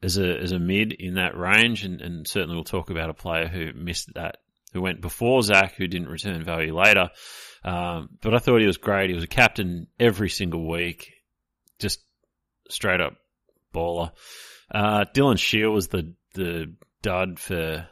as 0.02 0.19
a 0.19 0.38
as 0.38 0.52
a 0.52 0.59
mid 0.59 0.93
in 0.93 1.14
that 1.14 1.37
range, 1.37 1.85
and, 1.85 2.00
and 2.00 2.26
certainly 2.26 2.55
we'll 2.55 2.64
talk 2.64 2.90
about 2.90 3.11
a 3.11 3.14
player 3.14 3.49
who 3.49 3.73
missed 3.73 4.12
that, 4.14 4.38
who 4.73 4.81
went 4.81 5.00
before 5.00 5.43
Zach, 5.43 5.75
who 5.75 5.87
didn't 5.87 6.09
return 6.09 6.43
value 6.45 6.76
later. 6.76 7.11
Um, 7.64 8.11
but 8.23 8.35
I 8.35 8.38
thought 8.38 8.61
he 8.61 8.67
was 8.67 8.76
great. 8.76 9.11
He 9.11 9.14
was 9.14 9.25
a 9.25 9.28
captain 9.28 9.88
every 9.99 10.28
single 10.28 10.69
week, 10.69 11.12
just 11.78 12.00
straight 12.71 13.00
up 13.00 13.14
baller. 13.75 14.12
Uh, 14.71 15.05
Dylan 15.14 15.38
Shiel 15.38 15.73
was 15.73 15.88
the, 15.88 16.14
the 16.35 16.75
dud 17.02 17.38
for 17.38 17.88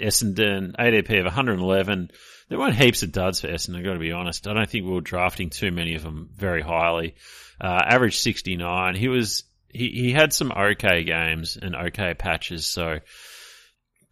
Essendon, 0.00 0.76
ADP 0.76 1.18
of 1.18 1.24
111. 1.24 2.10
There 2.48 2.58
weren't 2.58 2.76
heaps 2.76 3.02
of 3.02 3.12
duds 3.12 3.40
for 3.40 3.48
Essendon, 3.48 3.78
I've 3.78 3.84
got 3.84 3.94
to 3.94 3.98
be 3.98 4.12
honest. 4.12 4.46
I 4.46 4.54
don't 4.54 4.68
think 4.68 4.86
we 4.86 4.92
were 4.92 5.00
drafting 5.00 5.50
too 5.50 5.70
many 5.70 5.94
of 5.94 6.02
them 6.02 6.30
very 6.34 6.62
highly. 6.62 7.16
Uh, 7.60 7.82
average 7.84 8.18
69. 8.18 8.94
He 8.94 9.08
was, 9.08 9.44
he, 9.76 9.90
he 9.90 10.12
had 10.12 10.32
some 10.32 10.52
okay 10.52 11.04
games 11.04 11.58
and 11.60 11.74
okay 11.74 12.14
patches, 12.14 12.66
so, 12.66 12.98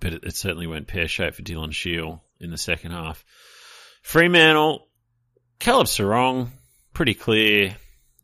but 0.00 0.12
it, 0.12 0.24
it 0.24 0.36
certainly 0.36 0.66
went 0.66 0.88
pear 0.88 1.08
shaped 1.08 1.36
for 1.36 1.42
Dylan 1.42 1.72
Shiel 1.72 2.22
in 2.40 2.50
the 2.50 2.58
second 2.58 2.92
half. 2.92 3.24
Fremantle, 4.02 4.86
Caleb 5.58 5.86
Serong, 5.86 6.48
pretty 6.92 7.14
clear, 7.14 7.76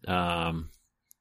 um, 0.07 0.71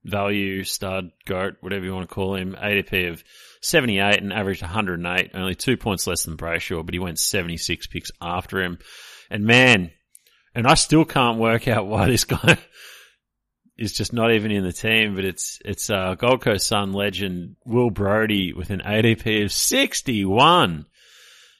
value, 0.04 0.64
stud, 0.64 1.12
goat, 1.26 1.56
whatever 1.62 1.86
you 1.86 1.94
want 1.94 2.10
to 2.10 2.14
call 2.14 2.36
him. 2.36 2.56
ADP 2.56 3.12
of 3.12 3.24
78 3.62 4.22
and 4.22 4.34
averaged 4.34 4.62
108, 4.62 5.32
only 5.34 5.56
two 5.56 5.78
points 5.78 6.08
less 6.08 6.24
than 6.24 6.38
Brayshaw, 6.38 6.86
but 6.86 6.94
he 6.94 7.00
went 7.00 7.20
76 7.20 7.88
picks 7.88 8.12
after 8.22 8.62
him. 8.62 8.80
And 9.30 9.46
man, 9.46 9.92
and 10.56 10.68
I 10.68 10.74
still 10.74 11.06
can't 11.06 11.40
work 11.40 11.68
out 11.68 11.88
why 11.88 12.08
this 12.08 12.26
guy 12.26 12.58
is 13.80 13.94
just 13.94 14.14
not 14.14 14.34
even 14.34 14.52
in 14.52 14.64
the 14.64 14.74
team, 14.74 15.16
but 15.16 15.26
it's, 15.26 15.60
it's, 15.64 15.90
uh, 15.90 16.16
Gold 16.16 16.42
Coast 16.42 16.68
Sun 16.68 16.94
legend 16.94 17.56
Will 17.66 17.90
Brodie 17.90 18.54
with 18.54 18.70
an 18.70 18.82
ADP 18.82 19.46
of 19.46 19.52
61. 19.52 20.86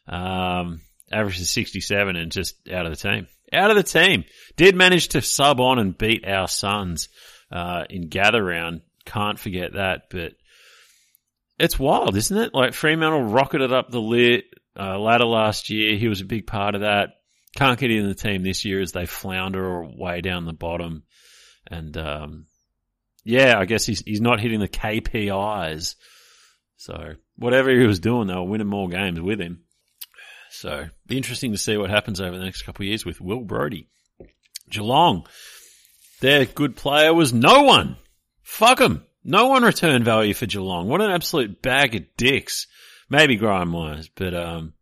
Um, 0.08 0.82
averages 1.12 1.52
67 1.52 2.16
and 2.16 2.32
just 2.32 2.56
out 2.70 2.86
of 2.86 2.92
the 2.92 3.10
team. 3.10 3.28
Out 3.54 3.72
of 3.72 3.78
the 3.78 3.84
team. 3.84 4.26
Did 4.58 4.76
manage 4.76 5.10
to 5.10 5.22
sub 5.22 5.60
on 5.60 5.80
and 5.80 5.98
beat 5.98 6.28
our 6.28 6.48
Suns, 6.48 7.10
uh, 7.52 7.86
in 7.90 8.10
gather 8.10 8.44
round. 8.44 8.82
Can't 9.06 9.40
forget 9.40 9.74
that, 9.74 10.04
but 10.12 10.34
it's 11.58 11.80
wild, 11.80 12.16
isn't 12.16 12.38
it? 12.38 12.54
Like 12.54 12.74
Fremantle 12.74 13.24
rocketed 13.24 13.74
up 13.74 13.90
the 13.90 14.02
lit, 14.02 14.46
uh, 14.80 15.00
ladder 15.00 15.26
last 15.26 15.70
year. 15.70 15.98
He 15.98 16.08
was 16.08 16.22
a 16.22 16.26
big 16.26 16.48
part 16.48 16.76
of 16.76 16.82
that. 16.82 17.10
Can't 17.56 17.80
get 17.80 17.92
in 17.92 18.08
the 18.08 18.16
team 18.16 18.44
this 18.44 18.64
year 18.66 18.80
as 18.82 18.92
they 18.92 19.06
flounder 19.06 19.84
way 19.84 20.22
down 20.22 20.46
the 20.46 20.54
bottom. 20.54 21.04
And, 21.68 21.96
um, 21.98 22.46
yeah, 23.24 23.58
I 23.58 23.66
guess 23.66 23.86
he's, 23.86 24.02
he's 24.02 24.22
not 24.22 24.40
hitting 24.40 24.60
the 24.60 24.68
KPIs. 24.68 25.96
So 26.78 27.14
whatever 27.36 27.70
he 27.70 27.86
was 27.86 28.00
doing, 28.00 28.28
they 28.28 28.36
were 28.36 28.44
winning 28.44 28.68
more 28.68 28.90
games 28.90 29.20
with 29.20 29.40
him. 29.40 29.64
So 30.52 30.88
be 31.06 31.18
interesting 31.18 31.52
to 31.52 31.58
see 31.58 31.78
what 31.78 31.90
happens 31.90 32.22
over 32.22 32.38
the 32.38 32.44
next 32.44 32.64
couple 32.64 32.84
of 32.84 32.88
years 32.88 33.06
with 33.06 33.22
Will 33.22 33.42
Brodie. 33.42 33.88
Geelong, 34.70 35.26
their 36.22 36.46
good 36.46 36.76
player 36.76 37.14
was 37.14 37.34
no 37.34 37.64
one. 37.64 37.98
Fuck 38.44 38.80
him. 38.80 39.04
No 39.24 39.48
one 39.48 39.64
returned 39.64 40.06
value 40.06 40.34
for 40.34 40.46
Geelong. 40.46 40.88
What 40.88 41.02
an 41.02 41.12
absolute 41.12 41.62
bag 41.62 41.96
of 41.96 42.04
dicks. 42.18 42.68
Maybe 43.10 43.38
Gryan 43.38 43.70
Miers, 43.70 44.10
but 44.16 44.34
um, 44.34 44.74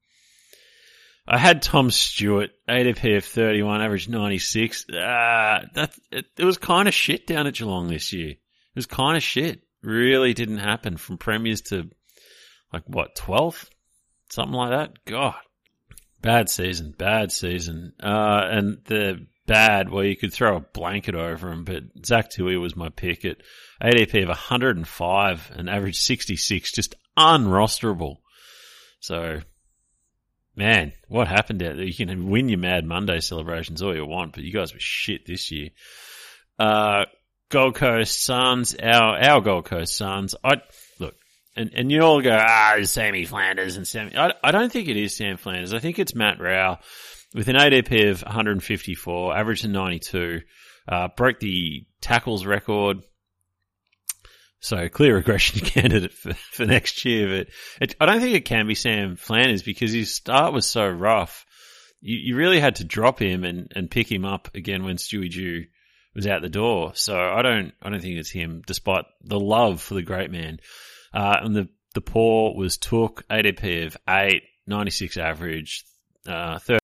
I 1.28 1.38
had 1.38 1.62
Tom 1.62 1.92
Stewart, 1.92 2.52
ADP 2.70 3.18
of 3.18 3.26
31, 3.26 3.82
average 3.82 4.08
96. 4.08 4.86
Ah, 4.94 5.62
that, 5.74 5.94
it, 6.12 6.26
it 6.38 6.46
was 6.46 6.58
kind 6.58 6.88
of 6.88 6.94
shit 6.94 7.28
down 7.28 7.48
at 7.48 7.56
Geelong 7.56 7.88
this 7.88 8.14
year. 8.14 8.30
It 8.30 8.76
was 8.76 8.86
kind 8.86 9.18
of 9.18 9.24
shit. 9.24 9.62
Really 9.84 10.34
didn't 10.34 10.60
happen 10.60 10.96
from 10.96 11.18
premiers 11.18 11.62
to 11.64 11.90
like 12.72 12.84
what, 12.88 13.16
12th? 13.16 13.70
Something 14.30 14.56
like 14.56 14.70
that? 14.72 15.06
God. 15.06 15.36
Bad 16.22 16.50
season, 16.50 16.94
bad 16.98 17.32
season. 17.32 17.94
Uh, 18.02 18.42
and 18.50 18.78
the 18.86 19.28
bad, 19.46 19.90
well, 19.90 20.04
you 20.04 20.16
could 20.16 20.34
throw 20.34 20.58
a 20.58 20.62
blanket 20.62 21.16
over 21.16 21.52
him, 21.52 21.64
but 21.64 21.84
Zach 22.06 22.30
Tuohy 22.30 22.60
was 22.60 22.76
my 22.76 22.90
pick 22.90 23.26
at 23.26 23.38
ADP 23.82 24.24
of 24.24 24.30
105 24.30 25.52
and 25.56 25.70
average 25.70 26.00
66, 26.00 26.72
just 26.72 26.96
unrosterable. 27.18 28.18
So, 29.00 29.42
man, 30.58 30.92
what 31.08 31.28
happened 31.28 31.62
out 31.64 31.76
there? 31.78 31.86
You 31.86 31.94
can 31.94 32.30
win 32.30 32.50
your 32.50 32.60
Mad 32.60 32.84
Monday 32.84 33.20
celebrations 33.20 33.82
all 33.82 33.96
you 33.96 34.06
want, 34.06 34.34
but 34.34 34.44
you 34.44 34.52
guys 34.52 34.74
were 34.74 34.80
shit 34.80 35.26
this 35.26 35.52
year. 35.52 35.70
Uh, 36.60 37.06
Gold 37.50 37.76
Coast 37.76 38.22
Suns, 38.22 38.76
our, 38.76 39.18
our 39.18 39.42
Gold 39.42 39.66
Coast 39.66 39.96
Suns. 39.96 40.36
I, 40.44 40.56
look, 41.00 41.16
and, 41.56 41.72
and 41.74 41.92
you 41.92 42.02
all 42.02 42.22
go, 42.22 42.38
ah, 42.38 42.76
it's 42.76 42.92
Sammy 42.92 43.24
Flanders 43.26 43.78
and 43.78 43.88
Sammy. 43.88 44.18
I, 44.18 44.34
I 44.44 44.52
don't 44.52 44.72
think 44.72 44.90
it 44.90 44.98
is 44.98 45.16
Sam 45.16 45.38
Flanders. 45.38 45.74
I 45.74 45.80
think 45.80 46.00
it's 46.00 46.16
Matt 46.16 46.42
Rowell 46.42 46.80
with 47.34 47.48
an 47.48 47.56
ADP 47.56 48.10
of 48.10 48.24
154, 48.24 49.38
average 49.38 49.64
of 49.64 49.70
92, 49.70 50.42
uh, 50.90 51.08
broke 51.16 51.40
the 51.40 51.86
tackles 52.02 52.46
record 52.46 52.98
so 54.60 54.90
clear 54.90 55.16
regression 55.16 55.60
candidate 55.66 56.14
for, 56.14 56.34
for 56.34 56.66
next 56.66 57.06
year, 57.06 57.40
but 57.40 57.54
it, 57.82 57.96
I 58.00 58.06
don't 58.06 58.22
think 58.22 58.36
it 58.36 58.46
can 58.46 58.68
be 58.68 58.76
Sam 58.76 59.16
Flanders 59.16 59.64
because 59.64 59.92
his 59.94 60.16
start 60.16 60.54
was 60.54 60.66
so 60.66 60.88
rough. 60.88 61.46
You, 62.02 62.18
you 62.18 62.36
really 62.36 62.60
had 62.60 62.78
to 62.78 62.84
drop 62.84 63.22
him 63.22 63.44
and, 63.44 63.72
and 63.76 63.92
pick 63.92 64.12
him 64.12 64.26
up 64.26 64.50
again 64.56 64.84
when 64.84 64.98
Stewie 64.98 65.32
Dew 65.32 65.66
was 66.16 66.28
out 66.28 66.42
the 66.42 66.50
door. 66.50 66.94
So 66.96 67.18
I 67.18 67.42
don't, 67.42 67.74
I 67.82 67.90
don't 67.90 68.02
think 68.02 68.18
it's 68.18 68.32
him 68.32 68.62
despite 68.66 69.06
the 69.24 69.40
love 69.40 69.82
for 69.82 69.94
the 69.94 70.02
great 70.02 70.32
man. 70.32 70.60
Uh, 71.14 71.38
and 71.42 71.56
the, 71.56 71.70
the 71.94 72.02
poor 72.02 72.56
was 72.56 72.78
Touk 72.78 73.24
ADP 73.30 73.88
of 73.88 73.98
8, 74.10 74.42
96 74.66 75.18
average, 75.18 75.84
uh, 76.28 76.60
30. 76.60 76.80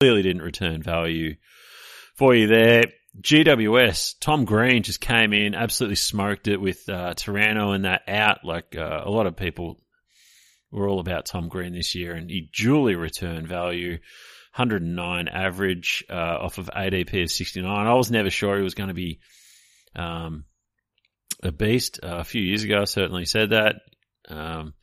Clearly 0.00 0.22
didn't 0.22 0.42
return 0.42 0.82
value 0.82 1.36
for 2.16 2.34
you 2.34 2.48
there. 2.48 2.84
GWS, 3.20 4.14
Tom 4.20 4.44
Green 4.44 4.82
just 4.82 5.00
came 5.00 5.32
in, 5.32 5.54
absolutely 5.54 5.96
smoked 5.96 6.48
it 6.48 6.60
with 6.60 6.88
uh, 6.88 7.14
Taranto 7.14 7.72
and 7.72 7.84
that 7.84 8.02
out. 8.08 8.44
Like 8.44 8.74
uh, 8.76 9.02
a 9.04 9.10
lot 9.10 9.26
of 9.26 9.36
people 9.36 9.78
were 10.70 10.88
all 10.88 11.00
about 11.00 11.26
Tom 11.26 11.48
Green 11.48 11.74
this 11.74 11.94
year, 11.94 12.14
and 12.14 12.30
he 12.30 12.48
duly 12.52 12.94
returned 12.94 13.48
value. 13.48 13.98
109 14.54 15.28
average 15.28 16.04
uh, 16.10 16.12
off 16.12 16.58
of 16.58 16.66
ADP 16.66 17.22
of 17.22 17.30
69. 17.30 17.66
I 17.66 17.94
was 17.94 18.10
never 18.10 18.28
sure 18.28 18.56
he 18.58 18.62
was 18.62 18.74
going 18.74 18.88
to 18.88 18.94
be 18.94 19.18
um, 19.96 20.44
a 21.42 21.50
beast. 21.50 22.00
Uh, 22.02 22.18
a 22.18 22.24
few 22.24 22.42
years 22.42 22.62
ago, 22.62 22.82
I 22.82 22.84
certainly 22.84 23.24
said 23.24 23.50
that. 23.50 23.76
Um, 24.28 24.74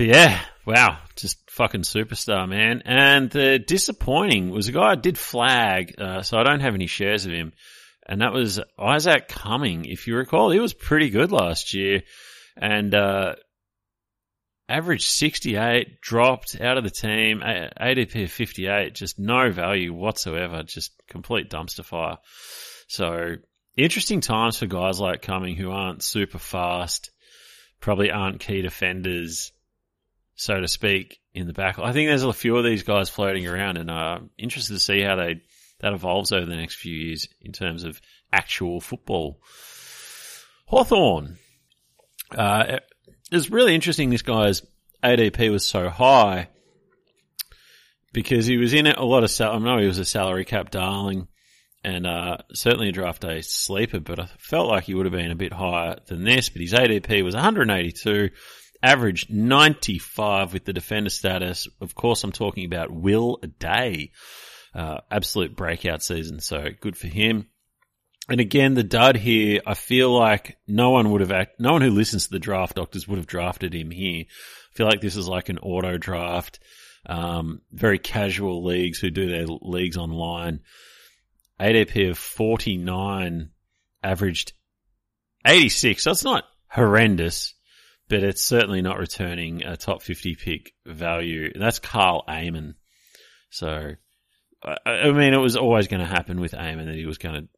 but 0.00 0.06
yeah, 0.06 0.40
wow, 0.64 0.96
just 1.14 1.36
fucking 1.50 1.82
superstar, 1.82 2.48
man. 2.48 2.80
And 2.86 3.28
the 3.28 3.58
disappointing 3.58 4.48
was 4.48 4.66
a 4.66 4.72
guy 4.72 4.92
I 4.92 4.94
did 4.94 5.18
flag, 5.18 5.94
uh, 6.00 6.22
so 6.22 6.38
I 6.38 6.42
don't 6.42 6.60
have 6.60 6.74
any 6.74 6.86
shares 6.86 7.26
of 7.26 7.32
him. 7.32 7.52
And 8.06 8.22
that 8.22 8.32
was 8.32 8.58
Isaac 8.78 9.28
Cumming. 9.28 9.84
If 9.84 10.06
you 10.06 10.16
recall, 10.16 10.52
he 10.52 10.58
was 10.58 10.72
pretty 10.72 11.10
good 11.10 11.32
last 11.32 11.74
year 11.74 12.00
and, 12.56 12.94
uh, 12.94 13.34
average 14.70 15.06
68, 15.06 16.00
dropped 16.00 16.58
out 16.58 16.78
of 16.78 16.84
the 16.84 16.88
team, 16.88 17.42
ADP 17.42 18.24
of 18.24 18.32
58, 18.32 18.94
just 18.94 19.18
no 19.18 19.52
value 19.52 19.92
whatsoever, 19.92 20.62
just 20.62 20.92
complete 21.10 21.50
dumpster 21.50 21.84
fire. 21.84 22.16
So 22.88 23.34
interesting 23.76 24.22
times 24.22 24.56
for 24.56 24.64
guys 24.64 24.98
like 24.98 25.20
Cumming 25.20 25.56
who 25.56 25.70
aren't 25.70 26.02
super 26.02 26.38
fast, 26.38 27.10
probably 27.80 28.10
aren't 28.10 28.40
key 28.40 28.62
defenders 28.62 29.52
so 30.40 30.60
to 30.60 30.68
speak, 30.68 31.20
in 31.34 31.46
the 31.46 31.52
back. 31.52 31.78
I 31.78 31.92
think 31.92 32.08
there's 32.08 32.22
a 32.22 32.32
few 32.32 32.56
of 32.56 32.64
these 32.64 32.82
guys 32.82 33.08
floating 33.08 33.46
around, 33.46 33.76
and 33.76 33.90
I'm 33.90 34.24
uh, 34.24 34.26
interested 34.38 34.74
to 34.74 34.80
see 34.80 35.02
how 35.02 35.16
they 35.16 35.42
that 35.80 35.92
evolves 35.92 36.32
over 36.32 36.44
the 36.44 36.56
next 36.56 36.76
few 36.76 36.94
years 36.94 37.28
in 37.40 37.52
terms 37.52 37.84
of 37.84 38.00
actual 38.32 38.80
football. 38.80 39.40
Hawthorn. 40.66 41.38
Uh, 42.34 42.78
it's 43.32 43.50
really 43.50 43.74
interesting 43.74 44.10
this 44.10 44.22
guy's 44.22 44.62
ADP 45.02 45.50
was 45.50 45.66
so 45.66 45.88
high 45.88 46.48
because 48.12 48.46
he 48.46 48.56
was 48.56 48.74
in 48.74 48.86
a 48.86 49.04
lot 49.04 49.24
of 49.24 49.30
sal- 49.30 49.54
I 49.54 49.58
know 49.58 49.78
he 49.78 49.86
was 49.86 49.98
a 49.98 50.04
salary 50.04 50.44
cap 50.44 50.70
darling 50.70 51.28
and 51.82 52.06
uh, 52.06 52.38
certainly 52.52 52.90
a 52.90 52.92
draft 52.92 53.22
day 53.22 53.40
sleeper, 53.40 54.00
but 54.00 54.20
I 54.20 54.28
felt 54.38 54.68
like 54.68 54.84
he 54.84 54.94
would 54.94 55.06
have 55.06 55.12
been 55.12 55.30
a 55.30 55.36
bit 55.36 55.52
higher 55.52 55.96
than 56.06 56.24
this. 56.24 56.50
But 56.50 56.60
his 56.60 56.72
ADP 56.72 57.24
was 57.24 57.34
182 57.34 58.30
averaged 58.82 59.30
95 59.30 60.52
with 60.52 60.64
the 60.64 60.72
defender 60.72 61.10
status. 61.10 61.68
Of 61.80 61.94
course, 61.94 62.24
I'm 62.24 62.32
talking 62.32 62.64
about 62.64 62.90
Will 62.90 63.38
Day. 63.58 64.12
Uh, 64.74 65.00
absolute 65.10 65.56
breakout 65.56 66.02
season. 66.02 66.40
So 66.40 66.68
good 66.80 66.96
for 66.96 67.08
him. 67.08 67.48
And 68.28 68.40
again, 68.40 68.74
the 68.74 68.84
dud 68.84 69.16
here, 69.16 69.60
I 69.66 69.74
feel 69.74 70.16
like 70.16 70.56
no 70.68 70.90
one 70.90 71.10
would 71.10 71.20
have, 71.20 71.32
act, 71.32 71.58
no 71.58 71.72
one 71.72 71.82
who 71.82 71.90
listens 71.90 72.26
to 72.26 72.30
the 72.30 72.38
draft 72.38 72.76
doctors 72.76 73.08
would 73.08 73.18
have 73.18 73.26
drafted 73.26 73.74
him 73.74 73.90
here. 73.90 74.24
I 74.28 74.76
feel 74.76 74.86
like 74.86 75.00
this 75.00 75.16
is 75.16 75.26
like 75.26 75.48
an 75.48 75.58
auto 75.58 75.98
draft. 75.98 76.60
Um, 77.06 77.62
very 77.72 77.98
casual 77.98 78.64
leagues 78.64 78.98
who 78.98 79.10
do 79.10 79.28
their 79.28 79.46
leagues 79.46 79.96
online. 79.96 80.60
ADP 81.58 82.10
of 82.10 82.18
49 82.18 83.50
averaged 84.04 84.52
86. 85.44 86.04
That's 86.04 86.24
not 86.24 86.44
horrendous 86.68 87.54
but 88.10 88.24
it's 88.24 88.42
certainly 88.42 88.82
not 88.82 88.98
returning 88.98 89.64
a 89.64 89.76
top 89.76 90.02
50 90.02 90.34
pick 90.34 90.72
value. 90.84 91.48
And 91.54 91.62
that's 91.62 91.78
Karl 91.78 92.24
Amon. 92.28 92.74
So, 93.50 93.92
I 94.84 95.12
mean, 95.12 95.32
it 95.32 95.40
was 95.40 95.56
always 95.56 95.86
going 95.86 96.00
to 96.00 96.06
happen 96.06 96.40
with 96.40 96.52
Amon 96.52 96.86
that 96.86 96.96
he 96.96 97.06
was 97.06 97.18
going 97.18 97.36
to 97.36 97.48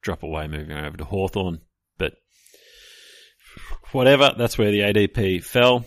drop 0.00 0.22
away 0.22 0.48
moving 0.48 0.76
over 0.76 0.96
to 0.96 1.04
Hawthorn. 1.04 1.60
But 1.98 2.14
whatever, 3.92 4.34
that's 4.36 4.56
where 4.56 4.70
the 4.70 4.80
ADP 4.80 5.44
fell. 5.44 5.84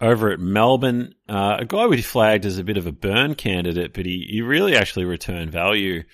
Over 0.00 0.30
at 0.30 0.38
Melbourne, 0.38 1.14
uh, 1.28 1.56
a 1.60 1.64
guy 1.64 1.86
we 1.86 2.02
flagged 2.02 2.44
as 2.44 2.58
a 2.58 2.64
bit 2.64 2.76
of 2.76 2.86
a 2.86 2.92
burn 2.92 3.34
candidate, 3.34 3.94
but 3.94 4.04
he, 4.04 4.28
he 4.30 4.42
really 4.42 4.76
actually 4.76 5.06
returned 5.06 5.50
value 5.50 6.04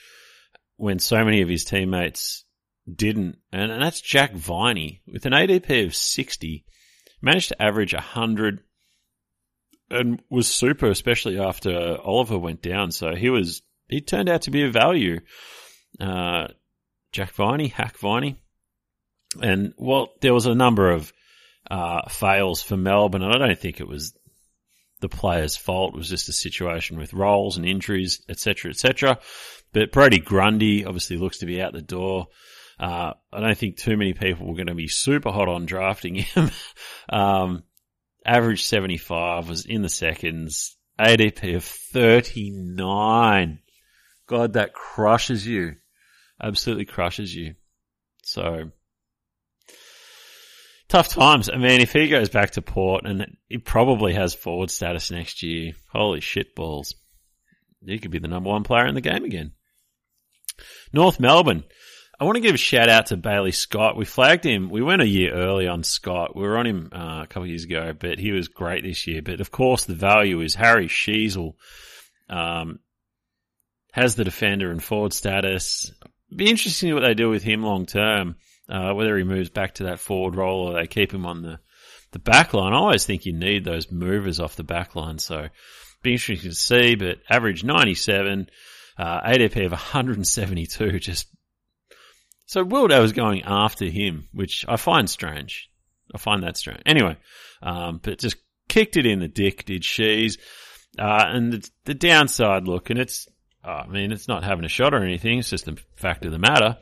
when 0.77 1.01
so 1.01 1.23
many 1.25 1.43
of 1.43 1.49
his 1.49 1.65
teammates 1.65 2.45
didn't. 2.91 3.39
And, 3.53 3.73
and 3.73 3.83
that's 3.83 4.01
Jack 4.01 4.33
Viney 4.33 5.03
with 5.07 5.27
an 5.27 5.33
ADP 5.33 5.87
of 5.87 5.95
60, 5.95 6.65
managed 7.25 7.49
to 7.49 7.63
average 7.63 7.95
100 7.95 8.61
and 9.91 10.21
was 10.31 10.47
super, 10.47 10.87
especially 10.87 11.39
after 11.39 11.99
Oliver 12.03 12.39
went 12.39 12.63
down. 12.63 12.91
So 12.91 13.15
he 13.15 13.31
was, 13.31 13.63
he 13.89 14.01
turned 14.01 14.29
out 14.29 14.43
to 14.43 14.51
be 14.51 14.65
a 14.65 14.71
value. 14.71 15.21
Uh, 15.99 16.49
Jack 17.13 17.33
Viney, 17.33 17.69
Hack 17.69 17.99
Viney. 17.99 18.37
And 19.41 19.75
well, 19.77 20.09
there 20.21 20.35
was 20.35 20.47
a 20.47 20.55
number 20.55 20.91
of 20.91 21.13
uh, 21.71 22.09
fails 22.09 22.63
for 22.63 22.77
Melbourne, 22.77 23.23
and 23.23 23.33
I 23.33 23.39
don't 23.39 23.59
think 23.59 23.81
it 23.81 23.89
was 23.89 24.15
the 25.01 25.09
player's 25.09 25.57
fault. 25.57 25.95
It 25.95 25.99
was 25.99 26.09
just 26.09 26.29
a 26.29 26.33
situation 26.33 26.99
with 26.99 27.15
roles 27.15 27.57
and 27.57 27.67
injuries, 27.67 28.23
etc., 28.29 28.71
etc. 28.71 29.19
But 29.73 29.93
Brodie 29.93 30.21
Grundy 30.21 30.85
obviously 30.85 31.17
looks 31.17 31.39
to 31.39 31.47
be 31.47 31.61
out 31.61 31.73
the 31.73 31.83
door. 31.83 32.29
Uh, 32.79 33.13
I 33.33 33.41
don't 33.41 33.57
think 33.57 33.77
too 33.77 33.97
many 33.97 34.15
people 34.15 34.47
were 34.47 34.55
going 34.55 34.67
to 34.67 34.75
be 34.75 34.89
super 34.89 35.31
hot 35.31 35.49
on 35.49 35.67
drafting 35.67 36.15
him. 36.17 36.51
um, 37.09 37.63
average 38.25 38.65
75 38.65 39.49
was 39.49 39.67
in 39.67 39.83
the 39.83 39.89
seconds, 39.89 40.77
ADP 40.99 41.57
of 41.57 41.65
39. 41.65 43.59
God, 44.27 44.53
that 44.55 44.73
crushes 44.73 45.47
you. 45.47 45.77
Absolutely 46.43 46.87
crushes 46.87 47.35
you. 47.35 47.55
So, 48.23 48.71
tough 50.89 51.09
times. 51.09 51.51
I 51.51 51.57
mean, 51.57 51.81
if 51.81 51.93
he 51.93 52.09
goes 52.09 52.29
back 52.29 52.53
to 52.53 52.63
Port 52.63 53.05
and 53.07 53.37
he 53.49 53.59
probably 53.59 54.15
has 54.15 54.35
forward 54.35 54.71
status 54.71 55.11
next 55.11 55.43
year, 55.43 55.73
holy 55.93 56.21
shit 56.21 56.55
balls. 56.55 56.95
He 57.87 57.99
could 57.99 58.11
be 58.11 58.19
the 58.19 58.29
number 58.29 58.51
one 58.51 58.65
player 58.65 58.87
in 58.87 58.95
the 58.95 59.01
game 59.01 59.25
again. 59.25 59.53
North 60.93 61.21
Melbourne. 61.21 61.65
I 62.19 62.25
want 62.25 62.37
to 62.37 62.41
give 62.41 62.55
a 62.55 62.59
shout 62.59 62.89
out 62.89 63.07
to 63.07 63.17
Bailey 63.17 63.51
Scott. 63.51 63.97
We 63.97 64.05
flagged 64.05 64.45
him. 64.45 64.71
We 64.71 64.83
went 64.83 65.03
a 65.03 65.07
year 65.07 65.33
early 65.35 65.67
on 65.67 65.83
Scott. 65.83 66.37
We 66.37 66.43
were 66.43 66.57
on 66.57 66.67
him 66.67 66.91
uh, 66.93 67.23
a 67.23 67.27
couple 67.27 67.43
of 67.43 67.49
years 67.49 67.65
ago, 67.65 67.93
but 67.99 68.19
he 68.19 68.31
was 68.33 68.49
great 68.49 68.85
this 68.85 69.07
year. 69.07 69.21
But 69.21 69.41
of 69.41 69.51
course, 69.51 69.85
the 69.85 69.95
value 69.95 70.41
is 70.41 70.55
Harry 70.55 70.87
Sheezel. 70.87 71.55
Um, 72.29 72.79
has 73.93 74.17
the 74.17 74.25
defender 74.25 74.71
and 74.71 74.83
forward 74.83 75.13
status. 75.13 75.93
Be 76.35 76.51
interesting 76.51 76.93
what 76.95 77.03
they 77.03 77.15
do 77.15 77.31
with 77.31 77.45
him 77.45 77.63
long 77.63 77.87
term. 77.87 78.37
Uh, 78.69 78.93
whether 78.93 79.17
he 79.17 79.25
moves 79.25 79.51
back 79.51 79.75
to 79.75 79.85
that 79.85 80.01
forward 80.01 80.37
role 80.37 80.69
or 80.69 80.75
they 80.75 80.87
keep 80.87 81.13
him 81.13 81.27
on 81.27 81.43
the 81.43 81.59
the 82.13 82.19
back 82.19 82.55
line. 82.55 82.73
I 82.73 82.77
always 82.77 83.05
think 83.05 83.27
you 83.27 83.33
need 83.33 83.65
those 83.65 83.93
movers 83.93 84.41
off 84.41 84.57
the 84.57 84.65
back 84.65 84.97
line. 84.97 85.19
So 85.19 85.49
be 86.03 86.13
interesting 86.13 86.51
to 86.51 86.57
see. 86.57 86.95
But 86.95 87.19
average 87.29 87.63
ninety 87.63 87.95
seven, 87.95 88.49
uh, 88.97 89.21
ADP 89.21 89.67
of 89.67 89.73
one 89.73 89.81
hundred 89.81 90.17
and 90.17 90.27
seventy 90.27 90.67
two. 90.67 90.99
Just 90.99 91.29
so 92.47 92.65
Wildo 92.65 93.01
was 93.01 93.13
going 93.13 93.43
after 93.43 93.87
him, 93.87 94.29
which 94.33 94.65
I 94.69 94.77
find 94.77 95.09
strange. 95.09 95.71
I 96.15 96.19
find 96.19 96.43
that 96.43 96.57
strange. 96.57 96.83
Anyway, 96.85 97.17
um, 97.63 98.01
but 98.03 98.19
just 98.19 98.37
kicked 98.69 98.97
it 98.97 99.07
in 99.07 99.21
the 99.21 99.29
dick, 99.29 99.65
did 99.65 99.85
Shees. 99.85 100.39
Uh, 100.99 101.25
and 101.27 101.53
the, 101.53 101.71
the, 101.87 101.95
downside 101.95 102.69
look, 102.69 102.91
and 102.91 103.01
it's, 103.01 103.27
oh, 103.65 103.71
I 103.71 103.87
mean, 103.89 104.13
it's 104.13 104.29
not 104.29 104.45
having 104.45 104.65
a 104.65 104.69
shot 104.69 104.95
or 104.95 105.03
anything. 105.03 105.39
It's 105.39 105.51
just 105.51 105.67
a 105.67 105.77
fact 105.97 106.25
of 106.25 106.33
the 106.33 106.39
matter. 106.39 106.77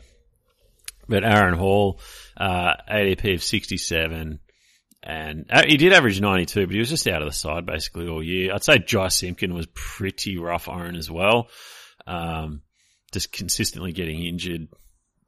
But 1.08 1.24
Aaron 1.24 1.54
Hall, 1.54 2.00
uh, 2.36 2.74
ADP 2.90 3.34
of 3.34 3.42
67, 3.42 4.38
and 5.02 5.46
uh, 5.50 5.62
he 5.66 5.76
did 5.76 5.92
average 5.92 6.20
92, 6.20 6.66
but 6.66 6.72
he 6.72 6.78
was 6.78 6.90
just 6.90 7.08
out 7.08 7.22
of 7.22 7.28
the 7.28 7.32
side 7.32 7.66
basically 7.66 8.08
all 8.08 8.22
year. 8.22 8.52
I'd 8.54 8.62
say 8.62 8.78
Jy 8.78 9.08
Simpkin 9.08 9.54
was 9.54 9.66
pretty 9.74 10.38
rough 10.38 10.68
own 10.68 10.94
as 10.94 11.10
well. 11.10 11.48
Um, 12.06 12.62
just 13.12 13.32
consistently 13.32 13.92
getting 13.92 14.24
injured 14.24 14.68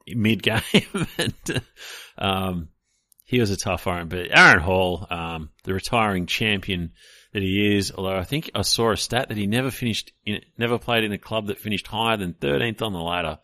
mid 0.07 0.43
game. 0.43 0.63
and, 1.19 1.63
um, 2.19 2.69
he 3.25 3.41
was 3.41 3.51
a 3.51 3.57
tough 3.57 3.87
iron, 3.87 4.09
but 4.09 4.29
Aaron 4.31 4.61
Hall, 4.63 5.07
um, 5.11 5.51
the 5.65 5.73
retiring 5.73 6.27
champion 6.27 6.93
that 7.33 7.43
he 7.43 7.77
is, 7.77 7.91
although 7.91 8.17
I 8.17 8.25
think 8.25 8.51
I 8.55 8.63
saw 8.63 8.93
a 8.93 8.97
stat 8.97 9.29
that 9.29 9.39
he 9.39 9.47
never 9.47 9.71
finished 9.71 10.13
in, 10.25 10.41
never 10.59 10.79
played 10.79 11.05
in 11.05 11.13
a 11.13 11.19
club 11.19 11.47
that 11.47 11.59
finished 11.59 11.87
higher 11.87 12.17
than 12.17 12.35
13th 12.35 12.83
on 12.83 12.93
the 12.93 13.01
ladder. 13.01 13.39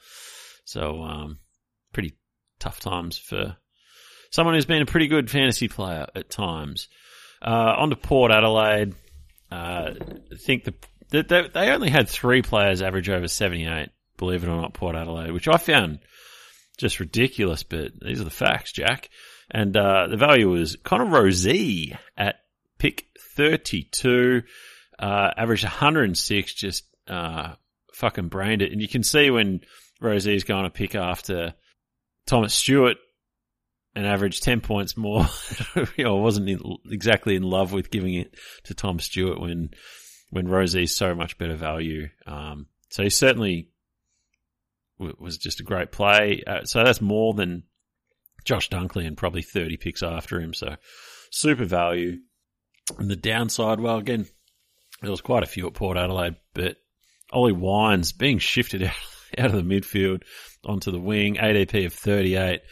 So, 0.65 1.03
um, 1.03 1.39
pretty 1.93 2.15
tough 2.61 2.79
times 2.79 3.19
for 3.19 3.57
someone 4.31 4.55
who's 4.55 4.67
been 4.67 4.83
a 4.83 4.87
pretty 4.87 5.09
good 5.09 5.31
fantasy 5.31 5.67
player 5.67 6.07
at 6.15 6.31
times. 6.31 6.89
Uh, 7.43 7.75
on 7.79 7.91
to 7.91 7.97
Port 7.97 8.31
Adelaide. 8.31 8.95
Uh, 9.51 9.95
I 10.31 10.37
think 10.37 10.69
the, 11.11 11.51
they 11.53 11.71
only 11.71 11.91
had 11.91 12.09
three 12.09 12.43
players 12.43 12.83
average 12.83 13.09
over 13.09 13.27
78, 13.27 13.89
believe 14.19 14.45
it 14.45 14.49
or 14.49 14.61
not, 14.61 14.75
Port 14.75 14.95
Adelaide, 14.95 15.33
which 15.33 15.49
I 15.49 15.57
found 15.57 16.01
just 16.81 17.01
ridiculous, 17.01 17.63
but 17.63 17.93
these 18.01 18.21
are 18.21 18.25
the 18.25 18.31
facts, 18.31 18.73
Jack. 18.73 19.11
And 19.51 19.77
uh, 19.77 20.07
the 20.09 20.17
value 20.17 20.49
was 20.49 20.77
Connor 20.83 21.07
Rozee 21.07 21.97
at 22.17 22.37
pick 22.79 23.07
32, 23.37 24.43
uh, 24.99 25.31
averaged 25.37 25.65
106, 25.65 26.55
just 26.55 26.85
uh, 27.09 27.55
fucking 27.95 28.29
brained 28.29 28.63
it. 28.63 28.73
And 28.73 28.81
you 28.81 28.89
can 28.89 29.03
see 29.03 29.31
when 29.31 29.61
Rozee's 30.01 30.45
going 30.45 30.65
to 30.65 30.71
pick 30.71 30.95
after 30.95 31.55
Thomas 32.27 32.55
Stewart 32.55 32.97
and 33.95 34.07
averaged 34.07 34.43
10 34.43 34.61
points 34.61 34.97
more. 34.97 35.27
you 35.97 36.05
know, 36.05 36.19
I 36.19 36.21
wasn't 36.21 36.49
in, 36.49 36.61
exactly 36.91 37.35
in 37.35 37.43
love 37.43 37.73
with 37.73 37.91
giving 37.91 38.15
it 38.15 38.35
to 38.65 38.75
Tom 38.75 38.99
Stewart 38.99 39.41
when 39.41 39.71
when 40.31 40.47
Rozee's 40.47 40.95
so 40.95 41.13
much 41.15 41.39
better 41.39 41.57
value. 41.57 42.09
Um, 42.25 42.67
so 42.91 43.03
he 43.03 43.11
certainly 43.11 43.69
was 45.01 45.39
just 45.39 45.61
a 45.61 45.65
great 45.65 45.93
play. 45.93 46.43
Uh, 46.47 46.65
so 46.65 46.85
that's 46.85 47.01
more 47.01 47.35
than 47.35 47.65
Josh 48.45 48.69
Dunkley 48.69 49.07
and 49.07 49.17
probably 49.17 49.43
30 49.43 49.77
picks 49.77 50.03
after 50.03 50.41
him. 50.41 50.55
So 50.55 50.77
super 51.31 51.65
value. 51.65 52.19
And 52.99 53.11
the 53.11 53.17
downside, 53.17 53.81
well, 53.81 53.99
again, 53.99 54.27
there 55.01 55.11
was 55.11 55.21
quite 55.21 55.43
a 55.43 55.47
few 55.47 55.67
at 55.67 55.75
Port 55.75 55.97
Adelaide, 55.97 56.37
but 56.55 56.77
Ollie 57.33 57.53
Wines 57.53 58.13
being 58.13 58.39
shifted 58.39 58.83
out, 59.39 59.47
of 59.47 59.53
the 59.53 59.63
midfield 59.63 60.23
onto 60.65 60.91
the 60.91 60.99
wing, 60.99 61.37
ADP 61.37 61.87
of 61.87 61.95
38, 61.95 62.63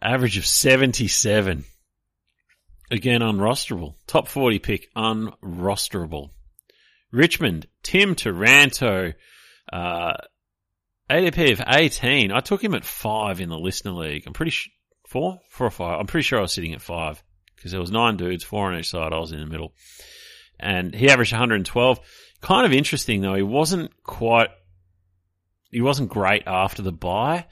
average 0.00 0.38
of 0.38 0.46
77. 0.46 1.64
Again, 2.90 3.20
unrosterable. 3.20 3.96
Top 4.06 4.28
40 4.28 4.60
pick, 4.60 4.94
unrosterable. 4.94 6.30
Richmond, 7.10 7.66
Tim 7.82 8.14
Taranto, 8.14 9.12
uh, 9.72 10.14
ADP 11.10 11.52
of 11.52 11.62
18. 11.66 12.32
I 12.32 12.40
took 12.40 12.62
him 12.62 12.74
at 12.74 12.84
five 12.84 13.40
in 13.40 13.48
the 13.48 13.58
listener 13.58 13.92
league. 13.92 14.24
I'm 14.26 14.32
pretty 14.32 14.50
sure, 14.50 14.72
four? 15.06 15.40
Four 15.50 15.66
or 15.66 15.70
five. 15.70 16.00
I'm 16.00 16.06
pretty 16.06 16.24
sure 16.24 16.38
I 16.38 16.42
was 16.42 16.52
sitting 16.52 16.74
at 16.74 16.82
five 16.82 17.22
because 17.56 17.72
there 17.72 17.80
was 17.80 17.90
nine 17.90 18.16
dudes, 18.16 18.44
four 18.44 18.70
on 18.70 18.78
each 18.78 18.90
side. 18.90 19.12
I 19.12 19.18
was 19.18 19.32
in 19.32 19.40
the 19.40 19.46
middle. 19.46 19.72
And 20.60 20.94
he 20.94 21.08
averaged 21.08 21.32
112. 21.32 22.00
Kind 22.40 22.66
of 22.66 22.72
interesting 22.72 23.20
though. 23.20 23.34
He 23.34 23.42
wasn't 23.42 23.90
quite, 24.04 24.50
he 25.70 25.80
wasn't 25.80 26.10
great 26.10 26.44
after 26.46 26.82
the 26.82 26.92
buy. 26.92 27.46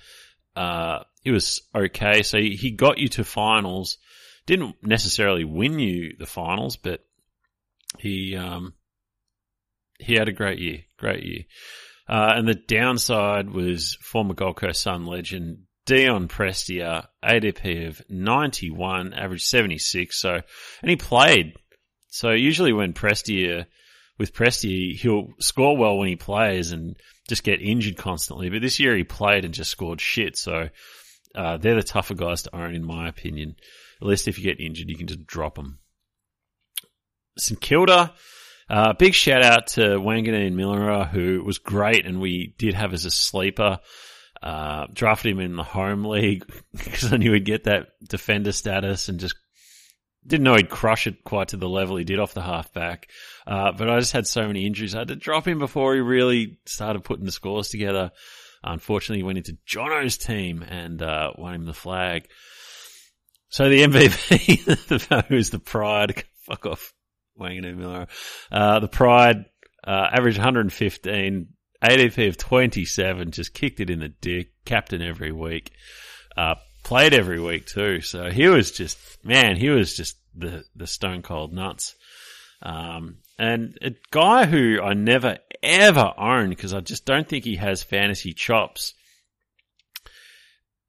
Uh, 0.55 1.01
he 1.23 1.31
was 1.31 1.62
okay. 1.75 2.23
So 2.23 2.38
he, 2.38 2.71
got 2.71 2.99
you 2.99 3.09
to 3.11 3.25
finals. 3.25 3.99
Didn't 4.47 4.77
necessarily 4.83 5.45
win 5.45 5.79
you 5.79 6.14
the 6.19 6.27
finals, 6.27 6.77
but 6.77 7.05
he, 7.99 8.37
um, 8.37 8.75
he 9.99 10.14
had 10.14 10.29
a 10.29 10.33
great 10.33 10.59
year. 10.59 10.83
Great 10.99 11.25
year. 11.25 11.42
Uh, 12.09 12.35
and 12.37 12.47
the 12.47 12.55
downside 12.55 13.51
was 13.51 13.97
former 14.01 14.35
Gold 14.35 14.57
Coast 14.57 14.83
Sun 14.83 15.07
legend 15.07 15.59
Dion 15.87 16.29
Prestia, 16.29 17.07
ADP 17.25 17.88
of 17.88 18.03
91, 18.09 19.14
average 19.14 19.45
76. 19.45 20.21
So, 20.21 20.40
and 20.83 20.90
he 20.90 20.97
played. 20.97 21.55
So 22.09 22.31
usually 22.31 22.73
when 22.73 22.92
Prestia, 22.92 23.66
with 24.19 24.35
Prestia, 24.35 24.97
he'll 24.97 25.29
score 25.38 25.77
well 25.77 25.99
when 25.99 26.09
he 26.09 26.16
plays 26.16 26.73
and 26.73 26.97
just 27.29 27.45
get 27.45 27.62
injured 27.62 27.97
constantly. 27.97 28.51
But 28.51 28.62
this 28.62 28.81
year 28.81 28.97
he 28.97 29.05
played 29.05 29.45
and 29.45 29.55
just 29.55 29.71
scored 29.71 30.01
shit. 30.01 30.37
So, 30.37 30.69
uh, 31.35 31.57
they're 31.59 31.77
the 31.77 31.83
tougher 31.83 32.14
guys 32.14 32.42
to 32.42 32.57
own 32.57 32.75
in 32.75 32.85
my 32.85 33.09
opinion. 33.09 33.57
At 34.01 34.09
least 34.09 34.29
if 34.29 34.38
you 34.38 34.45
get 34.45 34.61
injured, 34.61 34.88
you 34.88 34.97
can 34.97 35.07
just 35.07 35.27
drop 35.27 35.55
them. 35.55 35.79
St 37.38 37.61
Kilda, 37.61 38.14
uh, 38.68 38.92
big 38.94 39.14
shout 39.14 39.42
out 39.42 39.68
to 39.68 39.81
Wanganeen-Milera, 39.81 41.09
who 41.09 41.42
was 41.44 41.59
great, 41.59 42.07
and 42.07 42.20
we 42.20 42.55
did 42.59 42.74
have 42.74 42.92
as 42.92 43.05
a 43.05 43.11
sleeper. 43.11 43.81
Uh, 44.42 44.87
drafted 44.92 45.33
him 45.33 45.40
in 45.40 45.57
the 45.57 45.64
home 45.64 46.05
league 46.05 46.44
because 46.72 47.12
I 47.12 47.16
knew 47.16 47.33
he'd 47.33 47.44
get 47.44 47.64
that 47.64 47.88
defender 48.07 48.52
status 48.52 49.09
and 49.09 49.18
just 49.18 49.35
didn't 50.26 50.44
know 50.44 50.57
he'd 50.57 50.68
crush 50.68 51.07
it 51.07 51.24
quite 51.24 51.48
to 51.48 51.57
the 51.57 51.68
level 51.68 51.96
he 51.96 52.05
did 52.05 52.18
off 52.18 52.35
the 52.35 52.42
halfback. 52.42 53.09
Uh, 53.46 53.72
but 53.72 53.88
I 53.88 53.98
just 53.98 54.12
had 54.12 54.26
so 54.26 54.46
many 54.46 54.66
injuries. 54.66 54.94
I 54.94 55.00
had 55.00 55.09
to 55.09 55.16
drop 55.16 55.46
him 55.46 55.59
before 55.59 55.94
he 55.94 56.00
really 56.00 56.59
started 56.66 57.05
putting 57.05 57.24
the 57.24 57.33
scores 57.33 57.68
together. 57.68 58.12
Unfortunately, 58.62 59.18
he 59.18 59.24
went 59.24 59.38
into 59.38 59.57
Jono's 59.64 60.18
team 60.18 60.62
and 60.62 61.00
uh, 61.00 61.33
won 61.37 61.55
him 61.55 61.64
the 61.64 61.72
flag. 61.72 62.29
So 63.48 63.68
the 63.68 63.83
MVP, 63.83 64.64
the 65.29 65.35
is 65.35 65.50
the 65.50 65.59
Pride. 65.59 66.24
Fuck 66.46 66.66
off, 66.66 66.92
Wayne 67.37 67.79
Miller. 67.79 68.07
Uh, 68.51 68.81
the 68.81 68.88
Pride 68.88 69.44
uh, 69.87 70.09
average 70.12 70.37
115, 70.37 71.49
ADP 71.83 72.29
of 72.29 72.37
27, 72.37 73.31
just 73.31 73.55
kicked 73.55 73.81
it 73.81 73.90
in 73.90 74.01
the 74.01 74.09
dick. 74.09 74.53
Captain 74.64 75.01
every 75.01 75.31
week, 75.31 75.70
uh, 76.37 76.57
played 76.83 77.14
every 77.14 77.40
week 77.40 77.66
too. 77.66 78.01
So 78.01 78.31
he 78.31 78.49
was 78.49 78.72
just 78.72 78.99
man, 79.25 79.57
he 79.57 79.70
was 79.70 79.96
just 79.96 80.16
the 80.35 80.64
the 80.75 80.87
stone 80.87 81.22
cold 81.22 81.53
nuts. 81.53 81.94
Um, 82.62 83.18
and 83.38 83.79
a 83.83 83.92
guy 84.11 84.46
who 84.46 84.81
I 84.83 84.94
never 84.94 85.38
ever 85.62 86.12
owned 86.16 86.51
because 86.51 86.75
I 86.75 86.81
just 86.81 87.05
don't 87.05 87.29
think 87.29 87.44
he 87.44 87.57
has 87.57 87.83
fantasy 87.83 88.33
chops. 88.33 88.94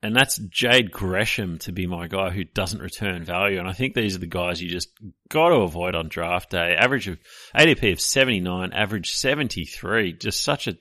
And 0.08 0.16
that's 0.16 0.38
Jade 0.38 0.90
Gresham 0.90 1.58
to 1.60 1.74
be 1.74 1.86
my 1.86 2.08
guy 2.08 2.30
who 2.30 2.46
doesn't 2.46 2.82
return 2.82 3.26
value. 3.26 3.60
And 3.60 3.68
I 3.68 3.74
think 3.74 3.94
these 3.94 4.16
are 4.16 4.20
the 4.20 4.26
guys 4.26 4.62
you 4.62 4.70
just 4.70 4.88
got 5.28 5.50
to 5.50 5.56
avoid 5.56 5.96
on 5.96 6.08
draft 6.08 6.52
day. 6.52 6.78
Average 6.80 7.10
of 7.10 7.20
ADP 7.54 7.92
of 7.92 8.00
79, 8.00 8.72
average 8.72 9.12
73. 9.12 10.14
Just 10.14 10.46
such 10.46 10.70
a 10.70 10.78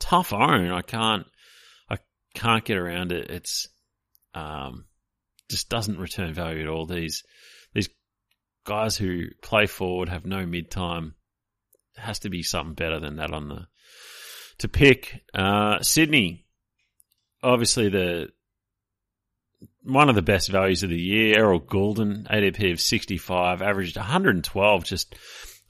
tough 0.00 0.32
own. 0.32 0.72
I 0.72 0.82
can't, 0.82 1.24
I 1.88 1.98
can't 2.34 2.64
get 2.64 2.76
around 2.76 3.12
it. 3.12 3.30
It's, 3.30 3.68
um, 4.34 4.86
just 5.48 5.68
doesn't 5.68 6.00
return 6.00 6.34
value 6.34 6.62
at 6.62 6.68
all. 6.68 6.84
These, 6.84 7.22
these 7.74 7.88
guys 8.66 8.96
who 8.96 9.26
play 9.40 9.66
forward 9.66 10.08
have 10.08 10.26
no 10.26 10.44
mid 10.44 10.68
time. 10.68 11.14
Has 11.96 12.18
to 12.18 12.28
be 12.28 12.42
something 12.42 12.74
better 12.74 12.98
than 12.98 13.18
that 13.18 13.32
on 13.32 13.46
the 13.46 13.68
to 14.58 14.68
pick. 14.68 15.22
Uh, 15.32 15.80
Sydney, 15.80 16.44
obviously 17.40 17.88
the 17.88 18.30
one 19.84 20.08
of 20.08 20.14
the 20.14 20.22
best 20.22 20.50
values 20.50 20.82
of 20.82 20.90
the 20.90 21.00
year. 21.00 21.38
Errol 21.38 21.60
Gulden, 21.60 22.26
ADP 22.28 22.72
of 22.72 22.80
65, 22.80 23.62
averaged 23.62 23.96
112. 23.96 24.84
Just, 24.84 25.14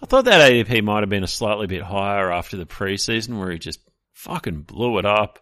I 0.00 0.06
thought 0.06 0.24
that 0.24 0.50
ADP 0.50 0.82
might 0.82 1.00
have 1.00 1.10
been 1.10 1.24
a 1.24 1.28
slightly 1.28 1.66
bit 1.66 1.82
higher 1.82 2.32
after 2.32 2.56
the 2.56 2.66
preseason 2.66 3.38
where 3.38 3.50
he 3.50 3.58
just 3.58 3.80
fucking 4.12 4.62
blew 4.62 4.98
it 4.98 5.04
up. 5.04 5.40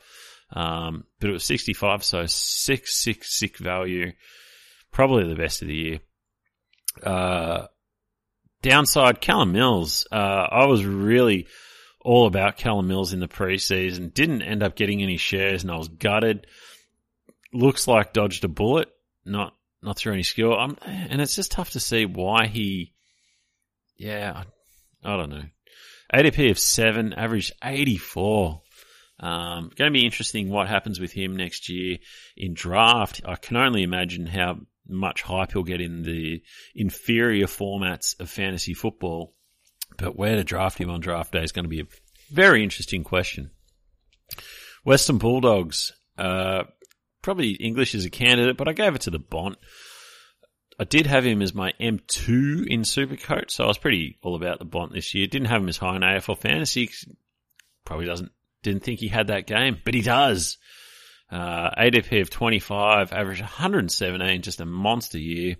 Um, 0.55 1.05
but 1.21 1.31
it 1.31 1.35
was 1.35 1.45
65, 1.45 2.05
so 2.05 2.27
six, 2.27 2.97
six, 2.97 3.39
six 3.39 3.61
value. 3.61 4.13
Probably 4.91 5.29
the 5.29 5.35
best 5.35 5.63
of 5.63 5.69
the 5.69 5.75
year. 5.75 6.01
Uh, 7.03 7.67
downside, 8.61 9.21
Callum 9.21 9.53
Mills. 9.53 10.07
Uh, 10.11 10.17
I 10.51 10.67
was 10.67 10.85
really 10.85 11.47
all 12.01 12.27
about 12.27 12.57
Callum 12.57 12.89
Mills 12.89 13.13
in 13.13 13.21
the 13.21 13.29
preseason. 13.29 14.13
Didn't 14.13 14.43
end 14.43 14.63
up 14.63 14.77
getting 14.77 15.03
any 15.03 15.17
shares, 15.17 15.63
and 15.63 15.73
I 15.73 15.77
was 15.77 15.89
gutted. 15.89 16.47
Looks 17.53 17.87
like 17.87 18.12
dodged 18.12 18.45
a 18.45 18.49
bullet, 18.49 18.88
not 19.25 19.55
not 19.83 19.97
through 19.97 20.15
any 20.15 20.23
skill. 20.23 20.55
I'm, 20.55 20.77
and 20.85 21.21
it's 21.21 21.35
just 21.35 21.53
tough 21.53 21.71
to 21.71 21.81
see 21.81 22.07
why 22.07 22.47
he. 22.47 22.95
Yeah, 23.97 24.45
I, 25.05 25.12
I 25.12 25.17
don't 25.17 25.31
know. 25.31 25.45
ADP 26.15 26.51
of 26.51 26.59
seven, 26.59 27.12
average 27.12 27.53
eighty 27.62 27.97
four. 27.97 28.62
Um, 29.21 29.71
going 29.77 29.93
to 29.93 29.99
be 29.99 30.05
interesting 30.05 30.49
what 30.49 30.69
happens 30.69 30.99
with 30.99 31.12
him 31.12 31.37
next 31.37 31.69
year 31.69 31.99
in 32.37 32.55
draft. 32.55 33.21
I 33.25 33.37
can 33.37 33.57
only 33.57 33.83
imagine 33.83 34.27
how 34.27 34.59
much 34.88 35.23
hype 35.23 35.53
he'll 35.53 35.62
get 35.62 35.81
in 35.81 36.03
the 36.03 36.43
inferior 36.75 37.47
formats 37.47 38.19
of 38.19 38.29
fantasy 38.29 38.75
football. 38.75 39.35
But 39.97 40.17
where 40.17 40.37
to 40.37 40.45
draft 40.45 40.79
him 40.79 40.91
on 40.91 41.01
draft 41.01 41.33
day 41.33 41.43
is 41.43 41.53
going 41.53 41.65
to 41.65 41.69
be 41.69 41.83
a 41.83 41.87
very 42.33 42.65
interesting 42.65 43.05
question. 43.05 43.51
Western 44.85 45.19
Bulldogs, 45.19 45.93
uh, 46.19 46.65
probably 47.23 47.53
English 47.53 47.95
as 47.95 48.05
a 48.05 48.11
candidate, 48.11 48.57
but 48.57 48.69
I 48.69 48.73
gave 48.73 48.95
it 48.95 49.03
to 49.03 49.11
the 49.11 49.19
Bont. 49.19 49.59
I 50.79 50.85
did 50.85 51.07
have 51.07 51.25
him 51.25 51.43
as 51.43 51.55
my 51.55 51.73
M2 51.81 52.67
in 52.67 52.83
Supercoach, 52.83 53.51
so 53.51 53.65
I 53.65 53.69
was 53.69 53.79
pretty 53.79 54.19
all 54.23 54.35
about 54.35 54.59
the 54.59 54.65
Bont 54.65 54.93
this 54.93 55.15
year. 55.15 55.27
Didn't 55.27 55.49
have 55.49 55.63
him 55.63 55.69
as 55.69 55.77
high 55.77 55.97
in 55.97 56.03
AFL 56.03 56.39
fantasy. 56.39 56.91
Probably 57.85 58.07
doesn't, 58.07 58.33
didn't 58.63 58.83
think 58.83 59.01
he 59.01 59.09
had 59.09 59.29
that 59.29 59.47
game, 59.47 59.79
but 59.85 59.95
he 59.95 60.03
does. 60.03 60.59
Uh, 61.31 61.71
ADP 61.79 62.21
of 62.21 62.31
25, 62.31 63.13
average 63.13 63.41
117, 63.41 64.43
just 64.43 64.61
a 64.61 64.67
monster 64.67 65.19
year 65.19 65.57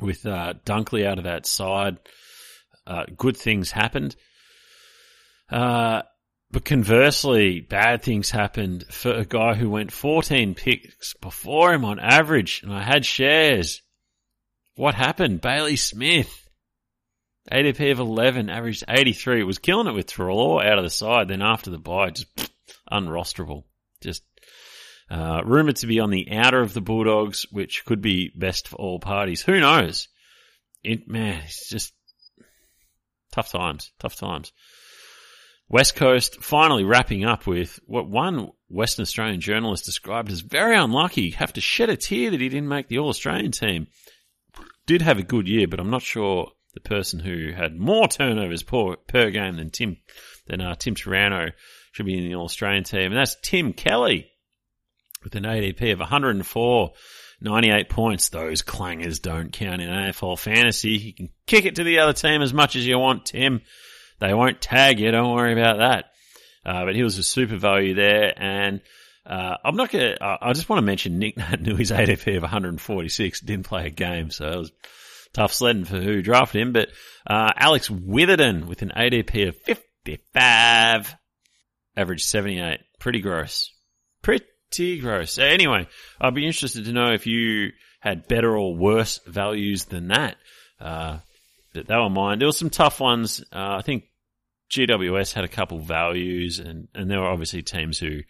with 0.00 0.24
uh, 0.24 0.54
Dunkley 0.64 1.04
out 1.04 1.18
of 1.18 1.24
that 1.24 1.46
side. 1.46 1.98
Uh, 2.86 3.04
good 3.16 3.36
things 3.36 3.70
happened. 3.70 4.16
Uh, 5.50 6.02
but 6.50 6.64
conversely, 6.64 7.60
bad 7.60 8.02
things 8.02 8.30
happened 8.30 8.84
for 8.90 9.12
a 9.12 9.24
guy 9.24 9.54
who 9.54 9.68
went 9.68 9.92
14 9.92 10.54
picks 10.54 11.14
before 11.14 11.74
him 11.74 11.84
on 11.84 11.98
average, 11.98 12.62
and 12.62 12.72
I 12.72 12.82
had 12.82 13.04
shares. 13.04 13.82
What 14.74 14.94
happened? 14.94 15.40
Bailey 15.40 15.76
Smith. 15.76 16.48
ADP 17.52 17.92
of 17.92 17.98
11, 17.98 18.50
averaged 18.50 18.84
83. 18.88 19.40
It 19.40 19.44
was 19.44 19.58
killing 19.58 19.86
it 19.86 19.94
with 19.94 20.06
Treloar 20.06 20.64
out 20.64 20.78
of 20.78 20.84
the 20.84 20.90
side. 20.90 21.28
Then 21.28 21.42
after 21.42 21.70
the 21.70 21.78
bye, 21.78 22.10
just 22.10 22.28
unrosterable. 22.92 23.64
Just 24.02 24.22
uh, 25.10 25.42
rumored 25.44 25.76
to 25.76 25.86
be 25.86 26.00
on 26.00 26.10
the 26.10 26.30
outer 26.30 26.60
of 26.60 26.74
the 26.74 26.80
Bulldogs, 26.80 27.46
which 27.50 27.84
could 27.84 28.00
be 28.00 28.30
best 28.34 28.68
for 28.68 28.76
all 28.76 29.00
parties. 29.00 29.42
Who 29.42 29.60
knows? 29.60 30.08
It, 30.82 31.08
man, 31.08 31.42
it's 31.44 31.68
just 31.68 31.92
tough 33.32 33.50
times, 33.50 33.92
tough 33.98 34.16
times. 34.16 34.52
West 35.68 35.96
Coast 35.96 36.42
finally 36.42 36.84
wrapping 36.84 37.24
up 37.24 37.46
with 37.46 37.78
what 37.86 38.08
one 38.08 38.50
Western 38.68 39.02
Australian 39.02 39.40
journalist 39.40 39.84
described 39.84 40.30
as 40.30 40.40
very 40.40 40.76
unlucky. 40.76 41.30
Have 41.30 41.52
to 41.54 41.60
shed 41.60 41.90
a 41.90 41.96
tear 41.96 42.30
that 42.30 42.40
he 42.40 42.48
didn't 42.48 42.68
make 42.68 42.88
the 42.88 42.98
All 42.98 43.08
Australian 43.08 43.52
team. 43.52 43.88
Did 44.86 45.02
have 45.02 45.18
a 45.18 45.22
good 45.22 45.46
year, 45.46 45.68
but 45.68 45.80
I'm 45.80 45.90
not 45.90 46.02
sure 46.02 46.52
the 46.74 46.80
person 46.80 47.20
who 47.20 47.52
had 47.52 47.78
more 47.78 48.08
turnovers 48.08 48.62
per, 48.62 48.96
per 48.96 49.30
game 49.30 49.56
than 49.56 49.70
Tim 49.70 49.98
than 50.46 50.60
uh, 50.60 50.74
Tim 50.74 50.94
Taranto 50.94 51.52
should 51.92 52.06
be 52.06 52.16
in 52.16 52.24
the 52.24 52.34
All 52.34 52.44
Australian 52.44 52.84
team, 52.84 53.12
and 53.12 53.16
that's 53.16 53.36
Tim 53.42 53.72
Kelly 53.72 54.30
with 55.22 55.34
an 55.34 55.44
ADP 55.44 55.92
of 55.92 55.98
104, 55.98 56.92
98 57.40 57.88
points. 57.88 58.28
Those 58.30 58.62
clangers 58.62 59.20
don't 59.20 59.52
count 59.52 59.82
in 59.82 59.90
AFL 59.90 60.38
fantasy. 60.38 60.90
You 60.90 61.14
can 61.14 61.28
kick 61.46 61.66
it 61.66 61.76
to 61.76 61.84
the 61.84 61.98
other 61.98 62.12
team 62.14 62.40
as 62.40 62.54
much 62.54 62.76
as 62.76 62.86
you 62.86 62.98
want, 62.98 63.26
Tim. 63.26 63.60
They 64.20 64.34
won't 64.34 64.60
tag 64.60 65.00
you. 65.00 65.10
Don't 65.10 65.34
worry 65.34 65.52
about 65.52 65.78
that. 65.78 66.04
Uh, 66.64 66.84
but 66.84 66.94
he 66.94 67.02
was 67.02 67.18
a 67.18 67.22
super 67.22 67.56
value 67.56 67.94
there. 67.94 68.32
And 68.36 68.80
uh, 69.24 69.56
I'm 69.64 69.76
not 69.76 69.90
going 69.90 70.16
to, 70.16 70.38
I 70.42 70.52
just 70.52 70.68
want 70.68 70.78
to 70.78 70.86
mention 70.86 71.18
Nick 71.18 71.36
knew 71.60 71.76
his 71.76 71.90
ADP 71.90 72.36
of 72.36 72.42
146, 72.42 73.40
didn't 73.40 73.66
play 73.66 73.86
a 73.86 73.90
game. 73.90 74.30
So 74.30 74.46
it 74.46 74.56
was 74.56 74.72
tough 75.32 75.52
sledding 75.52 75.84
for 75.84 76.00
who 76.00 76.22
drafted 76.22 76.60
him. 76.60 76.72
But 76.72 76.88
uh, 77.26 77.52
Alex 77.56 77.90
Witherden 77.90 78.66
with 78.66 78.82
an 78.82 78.92
ADP 78.96 79.48
of 79.48 79.56
55, 79.56 81.16
average 81.96 82.24
78. 82.24 82.80
Pretty 82.98 83.20
gross. 83.20 83.72
Pretty 84.22 84.98
gross. 85.00 85.38
Anyway, 85.38 85.86
I'd 86.20 86.34
be 86.34 86.46
interested 86.46 86.84
to 86.86 86.92
know 86.92 87.12
if 87.12 87.26
you 87.26 87.70
had 88.00 88.28
better 88.28 88.56
or 88.56 88.76
worse 88.76 89.20
values 89.26 89.84
than 89.86 90.08
that. 90.08 90.36
Uh, 90.80 91.18
but 91.78 91.86
they 91.86 91.94
were 91.94 92.10
mine. 92.10 92.38
There 92.38 92.48
were 92.48 92.52
some 92.52 92.70
tough 92.70 93.00
ones. 93.00 93.40
Uh, 93.52 93.76
I 93.78 93.82
think 93.82 94.04
GWS 94.70 95.32
had 95.32 95.44
a 95.44 95.48
couple 95.48 95.78
values, 95.78 96.58
and, 96.58 96.88
and 96.94 97.10
there 97.10 97.20
were 97.20 97.28
obviously 97.28 97.62
teams 97.62 97.98
who 97.98 98.20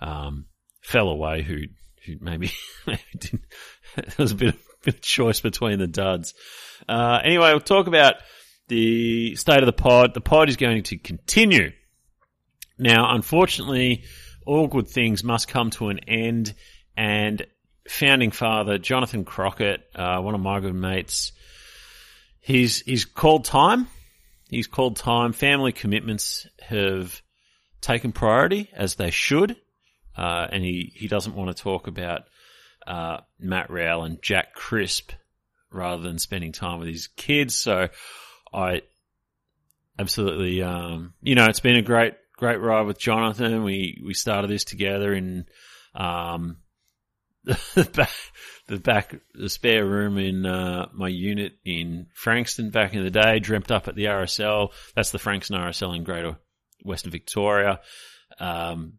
um, 0.00 0.46
fell 0.82 1.08
away 1.08 1.42
who 1.42 1.62
who 2.04 2.16
maybe, 2.20 2.50
maybe 2.86 3.02
didn't. 3.18 3.42
There 3.96 4.06
was 4.18 4.32
a 4.32 4.36
bit 4.36 4.48
of, 4.48 4.60
bit 4.82 4.94
of 4.94 5.00
choice 5.00 5.38
between 5.38 5.78
the 5.78 5.86
duds. 5.86 6.34
Uh, 6.88 7.20
anyway, 7.22 7.50
we'll 7.50 7.60
talk 7.60 7.86
about 7.86 8.14
the 8.66 9.36
state 9.36 9.60
of 9.60 9.66
the 9.66 9.72
pod. 9.72 10.14
The 10.14 10.20
pod 10.20 10.48
is 10.48 10.56
going 10.56 10.82
to 10.84 10.98
continue. 10.98 11.70
Now, 12.76 13.14
unfortunately, 13.14 14.02
all 14.44 14.66
good 14.66 14.88
things 14.88 15.22
must 15.22 15.46
come 15.46 15.70
to 15.70 15.90
an 15.90 16.00
end, 16.08 16.54
and 16.96 17.46
founding 17.88 18.32
father 18.32 18.78
Jonathan 18.78 19.24
Crockett, 19.24 19.82
uh, 19.94 20.18
one 20.18 20.34
of 20.34 20.40
my 20.40 20.58
good 20.58 20.74
mates, 20.74 21.30
he's 22.44 22.80
he's 22.82 23.04
called 23.04 23.44
time. 23.44 23.88
He's 24.48 24.66
called 24.66 24.96
time. 24.96 25.32
Family 25.32 25.72
commitments 25.72 26.46
have 26.60 27.22
taken 27.80 28.12
priority 28.12 28.70
as 28.72 28.94
they 28.94 29.10
should, 29.10 29.56
uh, 30.16 30.46
and 30.52 30.62
he 30.62 30.92
he 30.94 31.08
doesn't 31.08 31.34
want 31.34 31.56
to 31.56 31.62
talk 31.62 31.86
about 31.86 32.22
uh, 32.86 33.18
Matt 33.38 33.70
Rowell 33.70 34.04
and 34.04 34.22
Jack 34.22 34.54
Crisp 34.54 35.12
rather 35.72 36.02
than 36.02 36.18
spending 36.18 36.52
time 36.52 36.78
with 36.78 36.88
his 36.88 37.08
kids. 37.08 37.54
So 37.54 37.88
I 38.52 38.82
absolutely, 39.98 40.62
um, 40.62 41.14
you 41.20 41.34
know, 41.34 41.46
it's 41.46 41.60
been 41.60 41.76
a 41.76 41.82
great 41.82 42.14
great 42.36 42.60
ride 42.60 42.86
with 42.86 42.98
Jonathan. 42.98 43.64
We 43.64 44.02
we 44.04 44.14
started 44.14 44.50
this 44.50 44.64
together 44.64 45.12
in 45.14 45.46
um, 45.94 46.58
the 47.44 47.90
back, 47.94 48.10
the 48.68 48.78
back, 48.78 49.14
the 49.34 49.48
spare 49.48 49.84
room 49.84 50.18
in 50.18 50.46
uh, 50.46 50.88
my 50.92 51.08
unit 51.08 51.52
in 51.64 52.06
Frankston 52.14 52.70
back 52.70 52.94
in 52.94 53.04
the 53.04 53.10
day. 53.10 53.38
Dreamt 53.38 53.70
up 53.70 53.88
at 53.88 53.94
the 53.94 54.06
RSL. 54.06 54.70
That's 54.96 55.10
the 55.10 55.18
Frankston 55.18 55.58
RSL 55.58 55.94
in 55.94 56.04
Greater 56.04 56.38
Western 56.82 57.12
Victoria, 57.12 57.80
um, 58.38 58.94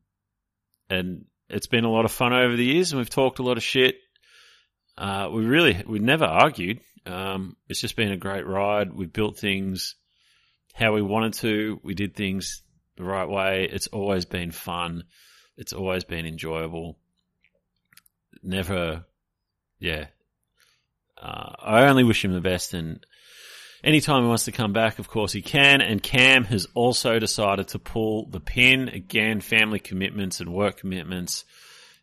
and 0.90 1.26
it's 1.50 1.68
been 1.68 1.86
a 1.86 1.92
lot 1.92 2.06
of 2.06 2.12
fun 2.12 2.34
over 2.34 2.56
the 2.56 2.66
years. 2.66 2.92
And 2.92 3.00
we've 3.00 3.10
talked 3.10 3.40
a 3.40 3.44
lot 3.44 3.58
of 3.58 3.64
shit. 3.64 3.96
uh, 4.98 5.30
we 5.32 5.46
really 5.46 5.84
we 5.88 6.00
never 6.00 6.26
argued. 6.26 6.80
Um, 7.06 7.56
it's 7.68 7.82
just 7.82 7.96
been 7.96 8.12
a 8.12 8.18
great 8.18 8.48
ride. 8.48 8.94
We 8.94 9.06
built 9.06 9.38
things 9.38 9.96
how 10.74 10.94
we 10.94 11.02
wanted 11.02 11.34
to. 11.34 11.80
We 11.84 11.94
did 11.94 12.16
things 12.16 12.64
the 12.98 13.04
right 13.04 13.30
way. 13.30 13.70
It's 13.72 13.88
always 13.88 14.26
been 14.26 14.52
fun. 14.52 15.04
It's 15.58 15.74
always 15.74 16.04
been 16.04 16.26
enjoyable. 16.26 16.98
Never, 18.46 19.06
yeah. 19.80 20.06
Uh, 21.20 21.54
I 21.60 21.88
only 21.88 22.04
wish 22.04 22.24
him 22.24 22.32
the 22.32 22.42
best, 22.42 22.76
and 22.76 23.04
anytime 23.84 24.22
he 24.22 24.28
wants 24.28 24.46
to 24.46 24.52
come 24.52 24.72
back, 24.72 25.00
of 25.00 25.08
course 25.08 25.32
he 25.32 25.42
can. 25.42 25.82
And 25.82 26.02
Cam 26.02 26.44
has 26.46 26.68
also 26.76 27.18
decided 27.18 27.70
to 27.70 27.80
pull 27.80 28.30
the 28.30 28.40
pin 28.40 28.90
again. 28.90 29.42
Family 29.42 29.80
commitments 29.80 30.42
and 30.42 30.54
work 30.54 30.78
commitments 30.78 31.44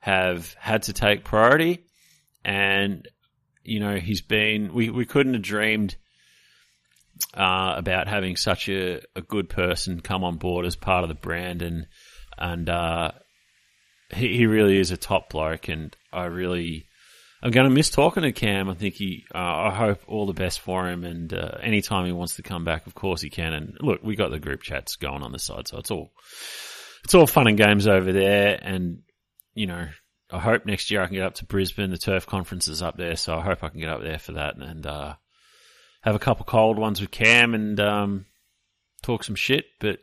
have 0.01 0.55
had 0.55 0.83
to 0.85 0.93
take 0.93 1.23
priority, 1.23 1.85
and 2.45 3.07
you 3.63 3.79
know 3.79 3.95
he's 3.97 4.23
been. 4.23 4.75
We 4.75 4.91
we 4.91 5.05
couldn't 5.07 5.35
have 5.35 5.43
dreamed 5.43 5.95
uh, 7.35 7.75
about 7.77 8.09
having 8.09 8.37
such 8.37 8.69
a, 8.69 9.01
a 9.15 9.23
good 9.23 9.49
person 9.49 10.01
come 10.01 10.25
on 10.25 10.39
board 10.39 10.67
as 10.67 10.75
part 10.75 11.05
of 11.05 11.09
the 11.09 11.15
brand, 11.15 11.63
and 11.63 11.87
and 12.37 12.69
uh, 12.69 13.13
he 14.13 14.37
he 14.39 14.47
really 14.47 14.79
is 14.79 14.91
a 14.91 14.97
top 14.97 15.31
bloke, 15.31 15.69
and 15.69 15.97
I 16.13 16.27
really. 16.27 16.89
I'm 17.45 17.51
going 17.51 17.69
to 17.69 17.75
miss 17.75 17.91
talking 17.91 18.23
to 18.23 18.31
Cam. 18.31 18.71
I 18.71 18.75
think 18.75 18.95
he, 18.95 19.25
uh, 19.35 19.39
I 19.39 19.71
hope 19.75 20.03
all 20.07 20.27
the 20.27 20.33
best 20.33 20.61
for 20.61 20.89
him. 20.89 21.03
And, 21.03 21.35
uh, 21.35 21.59
anytime 21.61 22.07
he 22.07 22.13
wants 22.13 22.37
to 22.37 22.43
come 22.43 22.65
back, 22.65 22.87
of 22.87 22.95
course 22.95 23.21
he 23.21 23.31
can. 23.31 23.53
And 23.53 23.77
look, 23.81 24.01
we 24.01 24.15
got 24.15 24.31
the 24.31 24.39
group 24.39 24.63
chats 24.63 24.95
going 24.95 25.25
on 25.25 25.33
the 25.33 25.41
side. 25.41 25.67
So 25.67 25.79
it's 25.79 25.91
all, 25.91 26.13
it's 27.03 27.17
all 27.17 27.27
fun 27.27 27.49
and 27.49 27.59
games 27.59 27.89
over 27.89 28.13
there. 28.13 28.57
And, 28.63 29.03
you 29.55 29.67
know, 29.67 29.89
I 30.31 30.39
hope 30.39 30.67
next 30.67 30.93
year 30.93 31.03
I 31.03 31.07
can 31.07 31.17
get 31.17 31.27
up 31.27 31.35
to 31.35 31.45
Brisbane. 31.45 31.91
The 31.91 31.99
turf 31.99 32.27
conference 32.27 32.69
is 32.69 32.81
up 32.81 32.97
there. 32.97 33.17
So 33.17 33.37
I 33.37 33.41
hope 33.41 33.65
I 33.65 33.71
can 33.71 33.81
get 33.81 33.89
up 33.89 34.03
there 34.03 34.21
for 34.21 34.35
that. 34.35 34.57
And, 34.57 34.87
uh, 34.87 35.15
have 36.03 36.15
a 36.15 36.21
couple 36.21 36.45
cold 36.45 36.79
ones 36.79 37.01
with 37.01 37.11
Cam 37.11 37.55
and 37.55 37.81
um, 37.81 38.27
talk 39.03 39.25
some 39.25 39.35
shit. 39.35 39.65
But 39.81 39.99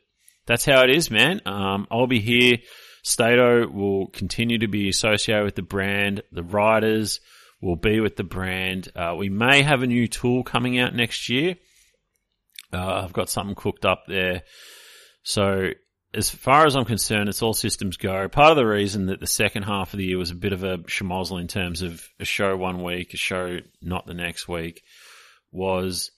that's 0.46 0.66
how 0.66 0.84
it 0.84 0.90
is, 0.90 1.10
man. 1.10 1.42
Um, 1.46 1.88
I'll 1.90 2.08
be 2.08 2.20
here. 2.20 2.58
Stato 3.04 3.68
will 3.68 4.08
continue 4.08 4.60
to 4.60 4.68
be 4.68 4.90
associated 4.90 5.46
with 5.46 5.56
the 5.56 5.62
brand. 5.62 6.24
The 6.32 6.44
riders 6.44 7.20
will 7.62 7.76
be 7.76 8.00
with 8.00 8.16
the 8.16 8.24
brand. 8.24 8.90
Uh, 8.96 9.16
we 9.18 9.30
may 9.30 9.62
have 9.62 9.84
a 9.84 9.88
new 9.88 10.08
tool 10.08 10.44
coming 10.44 10.80
out 10.80 10.96
next 10.96 11.30
year. 11.30 11.56
Uh, 12.72 13.02
I've 13.04 13.14
got 13.14 13.30
something 13.30 13.56
cooked 13.56 13.86
up 13.86 14.04
there. 14.08 14.44
So 15.24 15.72
as 16.14 16.30
far 16.30 16.66
as 16.66 16.76
I'm 16.76 16.86
concerned, 16.86 17.30
it's 17.30 17.42
all 17.42 17.54
systems 17.54 17.98
go. 17.98 18.28
Part 18.28 18.52
of 18.52 18.58
the 18.58 18.66
reason 18.66 19.08
that 19.08 19.20
the 19.20 19.28
second 19.28 19.64
half 19.64 19.94
of 19.94 20.00
the 20.00 20.06
year 20.06 20.18
was 20.18 20.32
a 20.32 20.36
bit 20.36 20.54
of 20.54 20.64
a 20.64 20.80
schmozzle 20.80 21.40
in 21.40 21.48
terms 21.48 21.82
of 21.82 22.04
a 22.20 22.26
show 22.26 22.56
one 22.56 22.84
week, 22.84 23.14
a 23.14 23.18
show 23.18 23.60
not 23.82 24.08
the 24.08 24.14
next 24.14 24.48
week, 24.48 24.82
was 25.52 26.12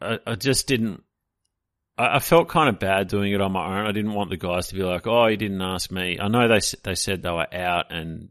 I, 0.00 0.18
I 0.26 0.34
just 0.34 0.66
didn't. 0.66 1.02
I, 2.16 2.18
felt 2.18 2.48
kind 2.48 2.68
of 2.68 2.78
bad 2.78 3.08
doing 3.08 3.32
it 3.32 3.40
on 3.40 3.52
my 3.52 3.80
own. 3.80 3.86
I 3.86 3.92
didn't 3.92 4.14
want 4.14 4.30
the 4.30 4.36
guys 4.36 4.68
to 4.68 4.74
be 4.74 4.82
like, 4.82 5.06
"Oh, 5.06 5.26
you 5.26 5.36
didn't 5.36 5.62
ask 5.62 5.90
me." 5.90 6.18
I 6.20 6.28
know 6.28 6.48
they 6.48 6.60
they 6.82 6.94
said 6.94 7.22
they 7.22 7.30
were 7.30 7.52
out 7.52 7.92
and 7.92 8.30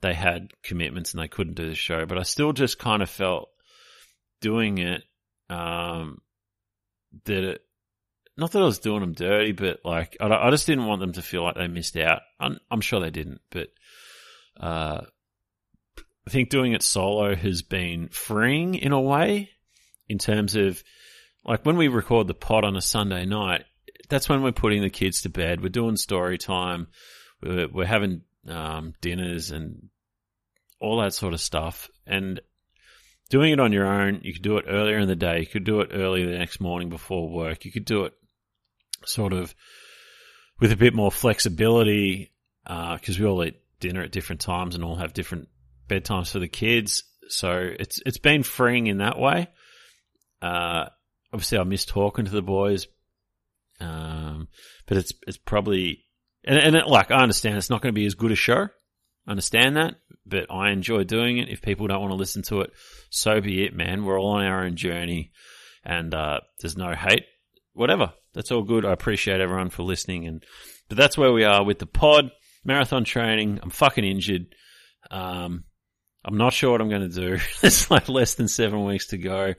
they 0.00 0.14
had 0.14 0.52
commitments 0.62 1.12
and 1.12 1.22
they 1.22 1.28
couldn't 1.28 1.54
do 1.54 1.68
the 1.68 1.74
show, 1.74 2.06
but 2.06 2.18
I 2.18 2.22
still 2.22 2.52
just 2.52 2.78
kind 2.78 3.02
of 3.02 3.10
felt 3.10 3.48
doing 4.40 4.78
it 4.78 5.02
um, 5.50 6.20
that 7.24 7.44
it 7.44 7.62
not 8.36 8.52
that 8.52 8.62
I 8.62 8.66
was 8.66 8.78
doing 8.78 9.00
them 9.00 9.14
dirty, 9.14 9.52
but 9.52 9.80
like 9.84 10.16
I, 10.20 10.28
I 10.28 10.50
just 10.50 10.66
didn't 10.66 10.86
want 10.86 11.00
them 11.00 11.12
to 11.12 11.22
feel 11.22 11.42
like 11.42 11.56
they 11.56 11.68
missed 11.68 11.96
out. 11.96 12.20
I'm, 12.38 12.58
I'm 12.70 12.80
sure 12.80 13.00
they 13.00 13.10
didn't, 13.10 13.40
but 13.50 13.68
uh, 14.60 15.02
I 16.26 16.30
think 16.30 16.50
doing 16.50 16.72
it 16.72 16.82
solo 16.82 17.34
has 17.34 17.62
been 17.62 18.08
freeing 18.08 18.74
in 18.74 18.92
a 18.92 19.00
way, 19.00 19.50
in 20.08 20.18
terms 20.18 20.54
of 20.56 20.82
like 21.46 21.64
when 21.64 21.76
we 21.76 21.88
record 21.88 22.26
the 22.26 22.34
pod 22.34 22.64
on 22.64 22.76
a 22.76 22.82
Sunday 22.82 23.24
night. 23.24 23.64
That's 24.08 24.28
when 24.28 24.42
we're 24.42 24.52
putting 24.52 24.82
the 24.82 24.90
kids 24.90 25.22
to 25.22 25.28
bed. 25.28 25.62
We're 25.62 25.68
doing 25.68 25.96
story 25.96 26.38
time. 26.38 26.88
We're, 27.42 27.68
we're 27.68 27.86
having 27.86 28.22
um, 28.48 28.94
dinners 29.00 29.50
and 29.50 29.88
all 30.80 31.00
that 31.00 31.14
sort 31.14 31.34
of 31.34 31.40
stuff. 31.40 31.88
And 32.06 32.40
doing 33.30 33.52
it 33.52 33.60
on 33.60 33.72
your 33.72 33.86
own, 33.86 34.20
you 34.22 34.32
could 34.32 34.42
do 34.42 34.58
it 34.58 34.66
earlier 34.68 34.98
in 34.98 35.08
the 35.08 35.16
day. 35.16 35.40
You 35.40 35.46
could 35.46 35.64
do 35.64 35.80
it 35.80 35.90
early 35.92 36.24
the 36.24 36.38
next 36.38 36.60
morning 36.60 36.88
before 36.88 37.28
work. 37.28 37.64
You 37.64 37.72
could 37.72 37.84
do 37.84 38.04
it 38.04 38.12
sort 39.04 39.32
of 39.32 39.54
with 40.60 40.72
a 40.72 40.76
bit 40.76 40.94
more 40.94 41.10
flexibility 41.10 42.32
because 42.64 43.18
uh, 43.18 43.20
we 43.20 43.26
all 43.26 43.44
eat 43.44 43.60
dinner 43.80 44.02
at 44.02 44.12
different 44.12 44.40
times 44.40 44.74
and 44.74 44.84
all 44.84 44.96
have 44.96 45.12
different 45.12 45.48
bedtimes 45.88 46.30
for 46.30 46.38
the 46.38 46.48
kids. 46.48 47.04
So 47.28 47.70
it's 47.78 48.00
it's 48.06 48.18
been 48.18 48.42
freeing 48.42 48.86
in 48.86 48.98
that 48.98 49.18
way. 49.18 49.48
Uh, 50.40 50.86
obviously, 51.32 51.58
I 51.58 51.64
miss 51.64 51.84
talking 51.84 52.24
to 52.24 52.30
the 52.30 52.42
boys, 52.42 52.86
um, 53.80 54.48
but 54.86 54.96
it's 54.96 55.12
it's 55.26 55.38
probably 55.38 56.04
and, 56.44 56.58
and 56.58 56.76
it, 56.76 56.86
like 56.86 57.10
I 57.10 57.22
understand 57.22 57.56
it's 57.56 57.70
not 57.70 57.82
going 57.82 57.94
to 57.94 57.98
be 57.98 58.06
as 58.06 58.14
good 58.14 58.32
a 58.32 58.36
show. 58.36 58.68
I 59.26 59.30
understand 59.30 59.76
that, 59.76 59.96
but 60.24 60.50
I 60.50 60.70
enjoy 60.70 61.04
doing 61.04 61.38
it. 61.38 61.48
If 61.48 61.62
people 61.62 61.88
don't 61.88 62.00
want 62.00 62.12
to 62.12 62.16
listen 62.16 62.42
to 62.44 62.60
it, 62.60 62.70
so 63.10 63.40
be 63.40 63.64
it, 63.64 63.74
man. 63.74 64.04
We're 64.04 64.20
all 64.20 64.36
on 64.36 64.44
our 64.44 64.64
own 64.64 64.76
journey, 64.76 65.32
and 65.84 66.14
uh, 66.14 66.40
there's 66.60 66.76
no 66.76 66.94
hate 66.94 67.24
whatever. 67.76 68.12
That's 68.34 68.50
all 68.50 68.62
good. 68.62 68.84
I 68.84 68.92
appreciate 68.92 69.40
everyone 69.40 69.70
for 69.70 69.82
listening. 69.82 70.26
And 70.26 70.44
but 70.88 70.96
that's 70.96 71.16
where 71.16 71.32
we 71.32 71.44
are 71.44 71.64
with 71.64 71.78
the 71.78 71.86
pod 71.86 72.30
marathon 72.64 73.04
training. 73.04 73.60
I'm 73.62 73.70
fucking 73.70 74.04
injured. 74.04 74.54
Um, 75.10 75.64
I'm 76.24 76.36
not 76.36 76.52
sure 76.52 76.72
what 76.72 76.80
I'm 76.80 76.88
going 76.88 77.08
to 77.08 77.20
do. 77.20 77.38
it's 77.62 77.90
like 77.90 78.08
less 78.08 78.34
than 78.34 78.48
seven 78.48 78.84
weeks 78.84 79.08
to 79.08 79.18
go. 79.18 79.54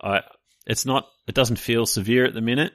I 0.00 0.22
it's 0.66 0.84
not. 0.84 1.06
It 1.26 1.34
doesn't 1.34 1.56
feel 1.56 1.86
severe 1.86 2.24
at 2.24 2.34
the 2.34 2.40
minute. 2.40 2.72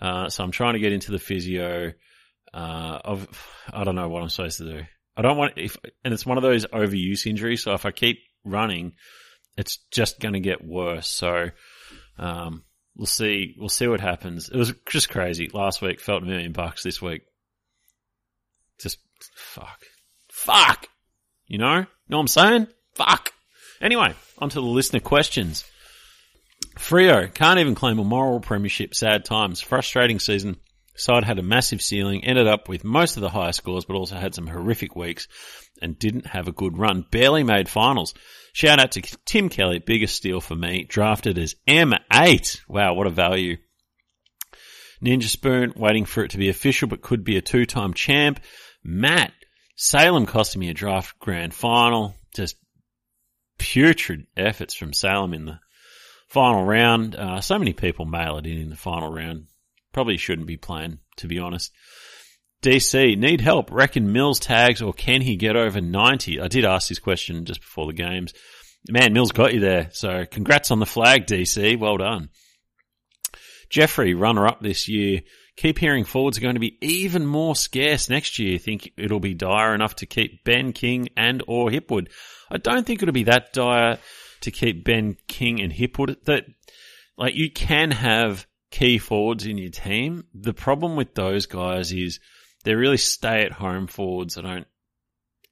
Uh, 0.00 0.28
so 0.28 0.42
I'm 0.42 0.50
trying 0.50 0.74
to 0.74 0.80
get 0.80 0.92
into 0.92 1.12
the 1.12 1.18
physio. 1.18 1.92
Uh, 2.52 2.98
of 3.04 3.28
I 3.72 3.84
don't 3.84 3.96
know 3.96 4.08
what 4.08 4.22
I'm 4.22 4.28
supposed 4.28 4.58
to 4.58 4.64
do. 4.64 4.82
I 5.16 5.22
don't 5.22 5.36
want 5.36 5.54
if, 5.56 5.76
and 6.04 6.14
it's 6.14 6.26
one 6.26 6.38
of 6.38 6.42
those 6.42 6.66
overuse 6.66 7.26
injuries. 7.26 7.62
So 7.62 7.74
if 7.74 7.86
I 7.86 7.90
keep 7.90 8.18
running, 8.44 8.94
it's 9.56 9.78
just 9.90 10.20
going 10.20 10.34
to 10.34 10.40
get 10.40 10.64
worse. 10.64 11.08
So, 11.08 11.50
um, 12.18 12.64
we'll 12.96 13.06
see. 13.06 13.54
We'll 13.58 13.68
see 13.68 13.86
what 13.86 14.00
happens. 14.00 14.48
It 14.48 14.56
was 14.56 14.72
just 14.88 15.10
crazy. 15.10 15.50
Last 15.52 15.82
week 15.82 16.00
felt 16.00 16.22
a 16.22 16.26
million 16.26 16.52
bucks. 16.52 16.82
This 16.82 17.00
week, 17.02 17.22
just 18.80 18.98
fuck, 19.34 19.82
fuck. 20.30 20.88
You 21.46 21.58
know, 21.58 21.80
know 22.08 22.16
what 22.16 22.20
I'm 22.20 22.28
saying? 22.28 22.68
Fuck. 22.94 23.32
Anyway, 23.80 24.14
onto 24.38 24.60
the 24.60 24.66
listener 24.66 25.00
questions. 25.00 25.64
Freo 26.74 27.32
can't 27.32 27.60
even 27.60 27.74
claim 27.74 27.98
a 27.98 28.04
moral 28.04 28.40
premiership. 28.40 28.94
Sad 28.94 29.24
times. 29.24 29.60
Frustrating 29.60 30.18
season. 30.18 30.56
Side 30.96 31.24
had 31.24 31.40
a 31.40 31.42
massive 31.42 31.82
ceiling, 31.82 32.24
ended 32.24 32.46
up 32.46 32.68
with 32.68 32.84
most 32.84 33.16
of 33.16 33.20
the 33.20 33.28
higher 33.28 33.52
scores, 33.52 33.84
but 33.84 33.96
also 33.96 34.14
had 34.14 34.34
some 34.34 34.46
horrific 34.46 34.94
weeks 34.94 35.26
and 35.82 35.98
didn't 35.98 36.26
have 36.26 36.46
a 36.46 36.52
good 36.52 36.78
run. 36.78 37.04
Barely 37.10 37.42
made 37.42 37.68
finals. 37.68 38.14
Shout 38.52 38.78
out 38.78 38.92
to 38.92 39.02
Tim 39.24 39.48
Kelly, 39.48 39.80
biggest 39.80 40.14
steal 40.14 40.40
for 40.40 40.54
me. 40.54 40.84
Drafted 40.84 41.36
as 41.36 41.56
M8. 41.66 42.60
Wow, 42.68 42.94
what 42.94 43.08
a 43.08 43.10
value. 43.10 43.56
Ninja 45.02 45.24
Spoon, 45.24 45.72
waiting 45.76 46.04
for 46.04 46.24
it 46.24 46.30
to 46.30 46.38
be 46.38 46.48
official, 46.48 46.86
but 46.86 47.02
could 47.02 47.24
be 47.24 47.36
a 47.36 47.42
two-time 47.42 47.94
champ. 47.94 48.38
Matt, 48.84 49.32
Salem 49.76 50.26
costing 50.26 50.60
me 50.60 50.70
a 50.70 50.74
draft 50.74 51.18
grand 51.18 51.52
final. 51.52 52.14
Just 52.36 52.56
putrid 53.58 54.26
efforts 54.36 54.74
from 54.74 54.92
Salem 54.92 55.34
in 55.34 55.46
the 55.46 55.58
final 56.34 56.64
round. 56.64 57.14
Uh, 57.14 57.40
so 57.40 57.58
many 57.58 57.72
people 57.72 58.04
mail 58.04 58.38
it 58.38 58.46
in 58.46 58.58
in 58.58 58.68
the 58.68 58.76
final 58.76 59.10
round. 59.10 59.46
Probably 59.92 60.16
shouldn't 60.16 60.48
be 60.48 60.56
playing, 60.56 60.98
to 61.18 61.28
be 61.28 61.38
honest. 61.38 61.72
DC, 62.62 63.16
need 63.16 63.40
help. 63.40 63.70
Reckon 63.70 64.12
Mills 64.12 64.40
tags 64.40 64.82
or 64.82 64.92
can 64.92 65.20
he 65.20 65.36
get 65.36 65.54
over 65.54 65.80
90? 65.80 66.40
I 66.40 66.48
did 66.48 66.64
ask 66.64 66.88
this 66.88 66.98
question 66.98 67.44
just 67.44 67.60
before 67.60 67.86
the 67.86 67.92
games. 67.92 68.32
Man, 68.88 69.12
Mills 69.12 69.32
got 69.32 69.54
you 69.54 69.60
there. 69.60 69.90
So 69.92 70.24
congrats 70.28 70.70
on 70.70 70.80
the 70.80 70.86
flag, 70.86 71.26
DC. 71.26 71.78
Well 71.78 71.98
done. 71.98 72.30
Jeffrey, 73.70 74.14
runner 74.14 74.46
up 74.46 74.60
this 74.60 74.88
year. 74.88 75.22
Keep 75.56 75.78
hearing 75.78 76.04
forwards 76.04 76.38
are 76.38 76.40
going 76.40 76.56
to 76.56 76.60
be 76.60 76.78
even 76.80 77.24
more 77.24 77.54
scarce 77.54 78.08
next 78.08 78.40
year. 78.40 78.58
Think 78.58 78.90
it'll 78.96 79.20
be 79.20 79.34
dire 79.34 79.74
enough 79.74 79.96
to 79.96 80.06
keep 80.06 80.42
Ben 80.42 80.72
King 80.72 81.10
and 81.16 81.44
or 81.46 81.70
Hipwood. 81.70 82.08
I 82.50 82.56
don't 82.56 82.84
think 82.84 83.02
it'll 83.02 83.12
be 83.12 83.24
that 83.24 83.52
dire 83.52 83.98
to 84.44 84.50
keep 84.50 84.84
Ben 84.84 85.16
King 85.28 85.60
and 85.60 85.72
Hipwood. 85.72 86.24
That 86.24 86.44
like 87.16 87.34
you 87.34 87.50
can 87.50 87.90
have 87.90 88.46
key 88.70 88.98
forwards 88.98 89.46
in 89.46 89.58
your 89.58 89.70
team. 89.70 90.24
The 90.34 90.54
problem 90.54 90.96
with 90.96 91.14
those 91.14 91.46
guys 91.46 91.92
is 91.92 92.20
they're 92.64 92.78
really 92.78 92.96
stay 92.96 93.42
at 93.42 93.52
home 93.52 93.86
forwards. 93.86 94.38
I 94.38 94.42
don't. 94.42 94.66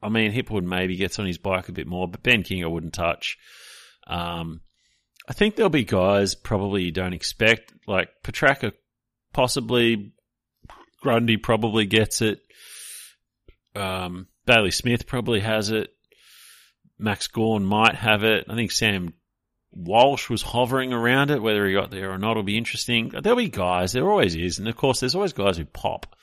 I 0.02 0.09
mean, 0.09 0.33
Hipwood 0.33 0.64
maybe 0.64 0.96
gets 0.96 1.18
on 1.18 1.26
his 1.26 1.38
bike 1.38 1.68
a 1.68 1.72
bit 1.72 1.87
more, 1.87 2.09
but 2.09 2.22
Ben 2.22 2.42
King 2.42 2.64
I 2.64 2.68
wouldn't 2.68 2.94
touch. 2.94 3.38
Um, 4.07 4.61
I 5.28 5.33
think 5.33 5.55
there'll 5.55 5.70
be 5.70 5.85
guys 5.85 6.35
probably 6.35 6.83
you 6.83 6.90
don't 6.90 7.12
expect, 7.12 7.72
like 7.87 8.09
Petracca, 8.24 8.72
possibly. 9.33 10.12
Grundy 11.00 11.37
probably 11.37 11.87
gets 11.87 12.22
it. 12.22 12.40
Um, 13.74 14.28
Bailey 14.46 14.70
Smith 14.70 15.07
probably 15.07 15.40
has 15.40 15.70
it. 15.70 15.90
Max 17.02 17.26
Gawn 17.26 17.64
might 17.64 17.96
have 17.96 18.22
it. 18.22 18.46
I 18.48 18.54
think 18.54 18.70
Sam 18.70 19.14
Walsh 19.72 20.30
was 20.30 20.42
hovering 20.42 20.92
around 20.92 21.30
it. 21.30 21.42
Whether 21.42 21.66
he 21.66 21.74
got 21.74 21.90
there 21.90 22.12
or 22.12 22.18
not 22.18 22.36
will 22.36 22.42
be 22.42 22.58
interesting. 22.58 23.08
There'll 23.10 23.36
be 23.36 23.48
guys. 23.48 23.92
There 23.92 24.08
always 24.08 24.34
is, 24.34 24.58
and 24.58 24.68
of 24.68 24.76
course, 24.76 25.00
there's 25.00 25.14
always 25.14 25.32
guys 25.32 25.56
who 25.56 25.64
pop. 25.64 26.14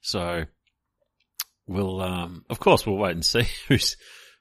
So 0.00 0.44
we'll, 1.66 2.00
um, 2.00 2.44
of 2.50 2.58
course, 2.58 2.86
we'll 2.86 2.96
wait 2.96 3.12
and 3.12 3.24
see 3.24 3.46
who's 3.68 3.96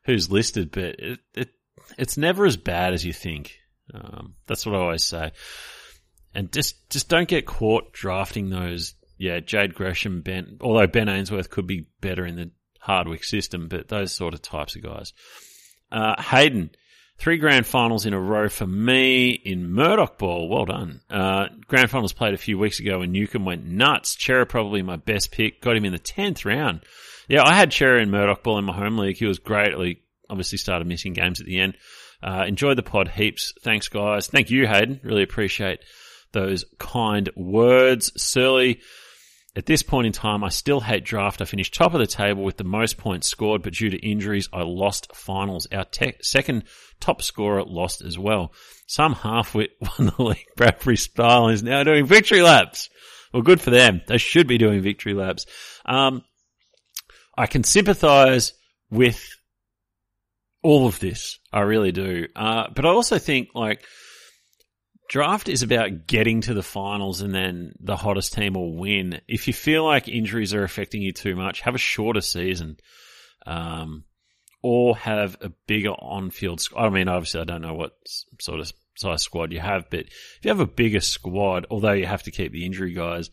who's 0.05 0.31
listed. 0.31 0.71
But 0.71 0.99
it, 0.99 1.19
it 1.33 1.49
it's 1.97 2.17
never 2.17 2.45
as 2.45 2.57
bad 2.57 2.93
as 2.93 3.05
you 3.05 3.13
think. 3.13 3.55
Um, 3.93 4.35
that's 4.47 4.65
what 4.65 4.75
I 4.75 4.79
always 4.79 5.03
say. 5.03 5.31
And 6.33 6.51
just 6.51 6.89
just 6.89 7.09
don't 7.09 7.27
get 7.27 7.45
caught 7.45 7.93
drafting 7.93 8.49
those. 8.49 8.95
Yeah, 9.17 9.39
Jade 9.39 9.73
Gresham, 9.73 10.21
Ben. 10.21 10.57
Although 10.61 10.87
Ben 10.87 11.09
Ainsworth 11.09 11.49
could 11.49 11.65
be 11.65 11.87
better 12.01 12.25
in 12.25 12.35
the 12.35 12.51
Hardwick 12.79 13.23
system, 13.23 13.67
but 13.67 13.87
those 13.87 14.13
sort 14.13 14.33
of 14.33 14.41
types 14.41 14.75
of 14.75 14.83
guys. 14.83 15.11
Uh, 15.91 16.21
Hayden, 16.21 16.71
three 17.17 17.38
grand 17.38 17.65
finals 17.65 18.06
in 18.06 18.13
a 18.13 18.19
row 18.19 18.50
for 18.50 18.67
me 18.67 19.30
in 19.30 19.71
Murdoch 19.71 20.17
Ball. 20.17 20.50
Well 20.50 20.65
done. 20.65 21.02
Uh, 21.10 21.47
grand 21.67 21.89
finals 21.89 22.13
played 22.13 22.34
a 22.34 22.38
few 22.38 22.58
weeks 22.58 22.80
ago 22.80 23.02
and 23.02 23.12
Newcombe 23.12 23.45
went 23.45 23.65
nuts. 23.65 24.15
Cerra 24.19 24.45
probably 24.45 24.82
my 24.82 24.97
best 24.97 25.32
pick. 25.32 25.62
Got 25.62 25.78
him 25.78 25.86
in 25.86 25.93
the 25.93 26.00
10th 26.00 26.45
round. 26.45 26.84
Yeah, 27.28 27.43
I 27.43 27.56
had 27.56 27.73
Cerra 27.73 28.02
in 28.02 28.10
Murdoch 28.12 28.43
Ball 28.43 28.60
in 28.60 28.65
my 28.65 28.73
home 28.73 28.97
league. 28.97 29.17
He 29.17 29.26
was 29.26 29.39
great. 29.39 29.78
He 29.78 30.02
obviously 30.30 30.58
started 30.58 30.88
missing 30.88 31.13
games 31.13 31.39
at 31.39 31.45
the 31.45 31.60
end. 31.60 31.78
Uh, 32.21 32.45
enjoyed 32.47 32.78
the 32.78 32.84
pod 32.84 33.10
heaps. 33.10 33.54
Thanks, 33.62 33.89
guys. 33.89 34.28
Thank 34.28 34.50
you, 34.50 34.65
Hayden. 34.65 35.00
Really 35.04 35.23
appreciate 35.23 35.80
those 36.32 36.65
kind 36.80 37.30
words. 37.36 38.12
Surly, 38.21 38.80
at 39.58 39.65
this 39.65 39.82
point 39.82 40.06
in 40.06 40.13
time, 40.13 40.43
I 40.43 40.50
still 40.50 40.80
hate 40.80 41.04
draft. 41.04 41.41
I 41.41 41.46
finished 41.46 41.74
top 41.74 41.96
of 41.96 42.00
the 42.00 42.06
table 42.06 42.43
with 42.43 42.58
the 42.58 42.63
most 42.63 42.96
points 42.98 43.28
scored, 43.28 43.63
but 43.63 43.74
due 43.74 43.89
to 43.89 43.98
injuries, 43.98 44.48
I 44.54 44.62
lost 44.62 45.15
finals. 45.15 45.67
Our 45.72 45.84
te- 45.84 46.13
second 46.22 46.65
top 47.00 47.24
scorer 47.24 47.63
lost 47.63 48.04
as 48.04 48.20
well. 48.20 48.54
Some 48.86 49.15
halfwit 49.15 49.70
won 49.82 50.13
the 50.15 50.24
league. 50.24 50.46
Bradbury 50.56 50.96
Style 50.96 51.48
is 51.50 51.63
now 51.63 51.84
doing 51.84 52.06
victory 52.06 52.43
laps. 52.43 52.91
Well, 53.34 53.41
good 53.41 53.60
for 53.60 53.72
them. 53.72 54.02
They 54.08 54.20
should 54.20 54.46
be 54.46 54.60
doing 54.60 54.82
victory 54.82 55.15
laps. 55.15 55.48
Um, 55.88 56.24
I 57.36 57.48
can 57.48 57.63
sympathise 57.63 58.54
with 58.91 59.28
all 60.62 60.86
of 60.86 61.00
this. 61.00 61.39
I 61.52 61.62
really 61.62 61.91
do. 61.91 62.28
Uh, 62.36 62.67
but 62.76 62.86
I 62.86 62.89
also 62.89 63.17
think 63.17 63.50
like 63.56 63.84
draft 65.08 65.50
is 65.50 65.63
about 65.63 66.08
getting 66.08 66.41
to 66.41 66.54
the 66.54 66.63
finals 66.63 67.22
and 67.22 67.34
then 67.34 67.74
the 67.80 67.96
hottest 67.96 68.34
team 68.34 68.54
will 68.54 68.76
win. 68.76 69.22
If 69.28 69.48
you 69.48 69.54
feel 69.54 69.86
like 69.86 70.08
injuries 70.08 70.54
are 70.54 70.63
affecting 70.63 71.02
you 71.02 71.13
too 71.13 71.36
much, 71.36 71.62
have 71.62 71.76
a 71.76 71.80
shorter 71.80 72.22
season. 72.22 72.78
Um, 73.46 74.04
or 74.62 74.98
have 74.98 75.38
a 75.41 75.50
bigger 75.67 75.91
on-field 75.91 76.60
squad. 76.60 76.86
I 76.86 76.89
mean, 76.89 77.08
obviously, 77.08 77.41
I 77.41 77.46
don't 77.46 77.62
know 77.62 77.74
what 77.74 77.98
sort 78.41 78.60
of 78.60 78.72
size 78.98 79.24
squad 79.24 79.54
you 79.54 79.60
have, 79.60 79.89
but 79.89 80.02
if 80.02 80.39
you 80.41 80.50
have 80.50 80.60
a 80.60 80.67
bigger 80.67 81.00
squad, 81.00 81.67
although 81.70 81.93
you 81.93 82.06
have 82.06 82.24
to 82.24 82.32
keep 82.32 82.52
the 82.52 82.65
injury 82.65 82.93
guys, 82.93 83.30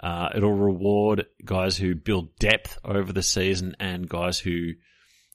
uh, 0.00 0.30
it'll 0.34 0.52
reward 0.52 1.26
guys 1.44 1.76
who 1.76 1.94
build 1.94 2.36
depth 2.38 2.78
over 2.84 3.12
the 3.12 3.22
season 3.22 3.76
and 3.78 4.08
guys 4.08 4.38
who, 4.38 4.72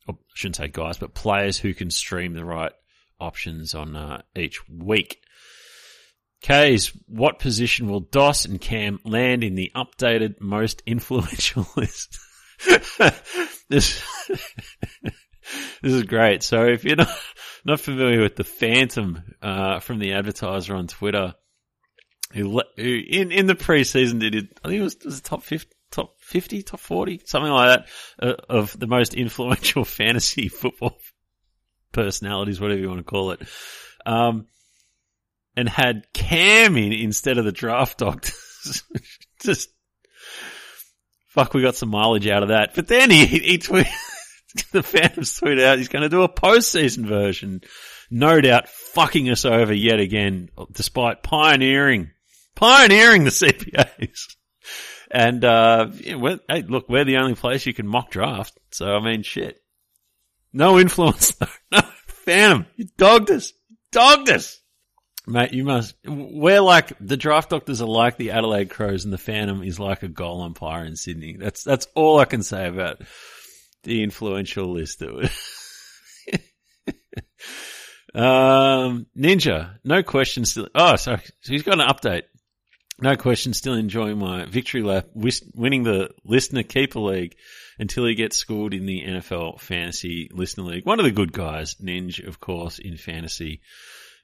I 0.07 0.13
shouldn't 0.35 0.57
say 0.57 0.67
guys, 0.67 0.97
but 0.97 1.13
players 1.13 1.57
who 1.57 1.73
can 1.73 1.89
stream 1.89 2.33
the 2.33 2.45
right 2.45 2.73
options 3.19 3.73
on 3.73 3.95
uh, 3.95 4.21
each 4.35 4.61
week. 4.69 5.19
K's, 6.41 6.93
what 7.07 7.39
position 7.39 7.89
will 7.89 7.99
Dos 7.99 8.45
and 8.45 8.61
Cam 8.61 8.99
land 9.03 9.43
in 9.43 9.55
the 9.55 9.71
updated 9.75 10.39
most 10.39 10.81
influential 10.85 11.67
list? 11.75 12.17
this, 13.69 14.03
this 15.81 15.93
is 15.93 16.03
great. 16.03 16.43
So 16.43 16.65
if 16.65 16.85
you're 16.85 16.95
not, 16.95 17.09
not 17.65 17.79
familiar 17.79 18.21
with 18.21 18.35
the 18.35 18.43
Phantom, 18.43 19.21
uh, 19.41 19.79
from 19.79 19.99
the 19.99 20.13
advertiser 20.13 20.75
on 20.75 20.87
Twitter, 20.87 21.35
who, 22.33 22.61
who 22.77 23.01
in, 23.09 23.31
in 23.31 23.47
the 23.47 23.55
preseason 23.55 24.19
did, 24.19 24.35
it, 24.35 24.59
I 24.63 24.69
think 24.69 24.79
it 24.79 24.83
was, 25.03 25.21
top 25.21 25.43
50, 25.43 25.69
top 25.91 26.15
50, 26.19 26.63
top 26.63 26.79
40, 26.79 27.21
something 27.25 27.51
like 27.51 27.85
that, 28.19 28.25
uh, 28.25 28.35
of 28.49 28.79
the 28.79 28.87
most 28.87 29.13
influential 29.13 29.83
fantasy 29.85 30.47
football 30.47 30.97
personalities, 31.91 32.61
whatever 32.61 32.79
you 32.79 32.87
want 32.87 32.99
to 32.99 33.03
call 33.03 33.31
it. 33.31 33.41
Um, 34.05 34.47
and 35.59 35.67
had 35.67 36.07
Cam 36.13 36.77
in 36.77 36.93
instead 36.93 37.37
of 37.37 37.45
the 37.45 37.51
draft 37.51 37.97
doctors. 37.97 38.83
Just 39.41 39.69
fuck, 41.27 41.53
we 41.53 41.61
got 41.61 41.75
some 41.75 41.89
mileage 41.89 42.27
out 42.27 42.43
of 42.43 42.49
that. 42.49 42.73
But 42.75 42.87
then 42.87 43.09
he 43.09 43.25
he 43.25 43.57
tweeted 43.57 43.91
the 44.71 44.83
fans 44.83 45.39
tweeted 45.39 45.63
out 45.63 45.77
he's 45.77 45.89
going 45.89 46.03
to 46.03 46.09
do 46.09 46.23
a 46.23 46.29
postseason 46.29 47.05
version, 47.05 47.61
no 48.09 48.39
doubt 48.39 48.69
fucking 48.69 49.29
us 49.29 49.43
over 49.45 49.73
yet 49.73 49.99
again, 49.99 50.49
despite 50.71 51.23
pioneering 51.23 52.11
pioneering 52.55 53.25
the 53.25 53.29
CPAs. 53.31 54.35
And 55.11 55.43
uh, 55.43 55.87
yeah, 55.95 56.35
hey, 56.47 56.61
look, 56.61 56.87
we're 56.87 57.05
the 57.05 57.17
only 57.17 57.35
place 57.35 57.65
you 57.65 57.73
can 57.73 57.87
mock 57.87 58.11
draft. 58.11 58.57
So 58.71 58.95
I 58.95 59.03
mean, 59.03 59.23
shit. 59.23 59.59
No 60.53 60.79
influence 60.79 61.31
though. 61.33 61.47
No, 61.71 61.81
Phantom, 62.25 62.65
you 62.75 62.85
dogged 62.97 63.31
us. 63.31 63.53
You 63.69 63.77
dogged 63.91 64.29
us. 64.29 64.59
Mate, 65.29 65.53
you 65.53 65.63
must. 65.63 65.93
We're 66.03 66.59
like 66.59 66.91
the 66.99 67.15
draft 67.15 67.51
doctors 67.51 67.83
are 67.83 67.87
like 67.87 68.17
the 68.17 68.31
Adelaide 68.31 68.71
Crows, 68.71 69.03
and 69.03 69.13
the 69.13 69.19
Phantom 69.19 69.61
is 69.61 69.79
like 69.79 70.01
a 70.01 70.07
goal 70.07 70.41
umpire 70.41 70.85
in 70.85 70.95
Sydney. 70.95 71.37
That's 71.37 71.63
that's 71.63 71.87
all 71.93 72.19
I 72.19 72.25
can 72.25 72.41
say 72.41 72.67
about 72.67 73.03
the 73.83 74.01
influential 74.01 74.73
list. 74.73 75.03
um, 75.03 75.19
Ninja, 79.15 79.75
no 79.83 80.01
question. 80.01 80.45
Still. 80.45 80.67
Oh, 80.73 80.95
sorry. 80.95 81.21
So 81.41 81.53
he's 81.53 81.61
got 81.61 81.79
an 81.79 81.87
update. 81.87 82.23
No 82.99 83.15
question. 83.15 83.53
Still 83.53 83.75
enjoying 83.75 84.17
my 84.17 84.45
victory 84.45 84.81
lap, 84.81 85.09
winning 85.13 85.83
the 85.83 86.09
listener 86.25 86.63
keeper 86.63 87.01
league 87.01 87.35
until 87.77 88.07
he 88.07 88.15
gets 88.15 88.35
scored 88.35 88.73
in 88.73 88.87
the 88.87 89.03
NFL 89.03 89.59
fantasy 89.59 90.27
listener 90.33 90.63
league. 90.63 90.87
One 90.87 90.99
of 90.99 91.05
the 91.05 91.11
good 91.11 91.33
guys, 91.33 91.75
Ninja, 91.75 92.27
of 92.27 92.39
course, 92.39 92.79
in 92.79 92.97
fantasy 92.97 93.61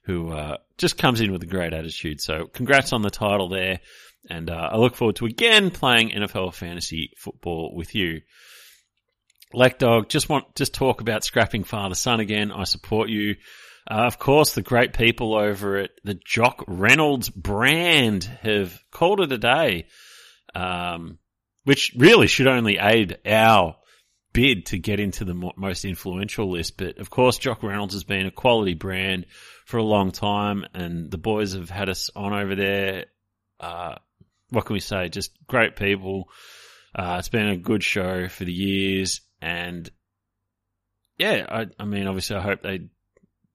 who 0.06 0.30
uh, 0.30 0.56
just 0.78 0.96
comes 0.96 1.20
in 1.20 1.32
with 1.32 1.42
a 1.42 1.46
great 1.46 1.72
attitude. 1.72 2.20
So 2.20 2.46
congrats 2.46 2.92
on 2.92 3.02
the 3.02 3.10
title 3.10 3.48
there. 3.48 3.80
And 4.30 4.50
uh, 4.50 4.70
I 4.72 4.76
look 4.76 4.96
forward 4.96 5.16
to 5.16 5.26
again 5.26 5.70
playing 5.70 6.10
NFL 6.10 6.54
fantasy 6.54 7.10
football 7.16 7.74
with 7.74 7.94
you. 7.94 8.22
Dog, 9.78 10.08
just 10.08 10.28
want 10.28 10.54
just 10.54 10.74
talk 10.74 11.00
about 11.00 11.24
scrapping 11.24 11.64
father 11.64 11.94
son 11.94 12.20
again. 12.20 12.50
I 12.52 12.64
support 12.64 13.08
you. 13.08 13.36
Uh, 13.88 14.04
of 14.06 14.18
course, 14.18 14.52
the 14.52 14.62
great 14.62 14.92
people 14.92 15.34
over 15.34 15.76
at 15.76 15.90
the 16.02 16.18
Jock 16.24 16.64
Reynolds 16.66 17.30
brand 17.30 18.24
have 18.42 18.78
called 18.90 19.20
it 19.20 19.30
a 19.30 19.38
day, 19.38 19.86
um, 20.54 21.18
which 21.62 21.92
really 21.96 22.26
should 22.26 22.48
only 22.48 22.78
aid 22.78 23.18
our 23.24 23.76
bid 24.36 24.66
to 24.66 24.76
get 24.76 25.00
into 25.00 25.24
the 25.24 25.52
most 25.56 25.86
influential 25.86 26.50
list. 26.50 26.76
But 26.76 26.98
of 26.98 27.08
course, 27.08 27.38
Jock 27.38 27.62
Reynolds 27.62 27.94
has 27.94 28.04
been 28.04 28.26
a 28.26 28.30
quality 28.30 28.74
brand 28.74 29.24
for 29.64 29.78
a 29.78 29.82
long 29.82 30.12
time, 30.12 30.66
and 30.74 31.10
the 31.10 31.16
boys 31.16 31.54
have 31.54 31.70
had 31.70 31.88
us 31.88 32.10
on 32.14 32.34
over 32.34 32.54
there. 32.54 33.06
Uh, 33.58 33.94
what 34.50 34.66
can 34.66 34.74
we 34.74 34.80
say? 34.80 35.08
Just 35.08 35.32
great 35.46 35.74
people. 35.74 36.28
Uh, 36.94 37.16
it's 37.18 37.30
been 37.30 37.48
a 37.48 37.56
good 37.56 37.82
show 37.82 38.28
for 38.28 38.44
the 38.44 38.52
years, 38.52 39.22
and 39.40 39.90
yeah, 41.16 41.46
I, 41.48 41.66
I 41.80 41.86
mean, 41.86 42.06
obviously, 42.06 42.36
I 42.36 42.42
hope 42.42 42.60
they 42.60 42.90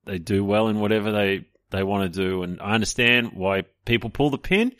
they 0.04 0.18
do 0.18 0.44
well 0.44 0.66
in 0.66 0.80
whatever 0.80 1.12
they 1.12 1.46
they 1.70 1.84
want 1.84 2.12
to 2.12 2.20
do, 2.20 2.42
and 2.42 2.60
I 2.60 2.74
understand 2.74 3.34
why 3.34 3.66
people 3.84 4.10
pull 4.10 4.30
the 4.30 4.38
pin. 4.38 4.72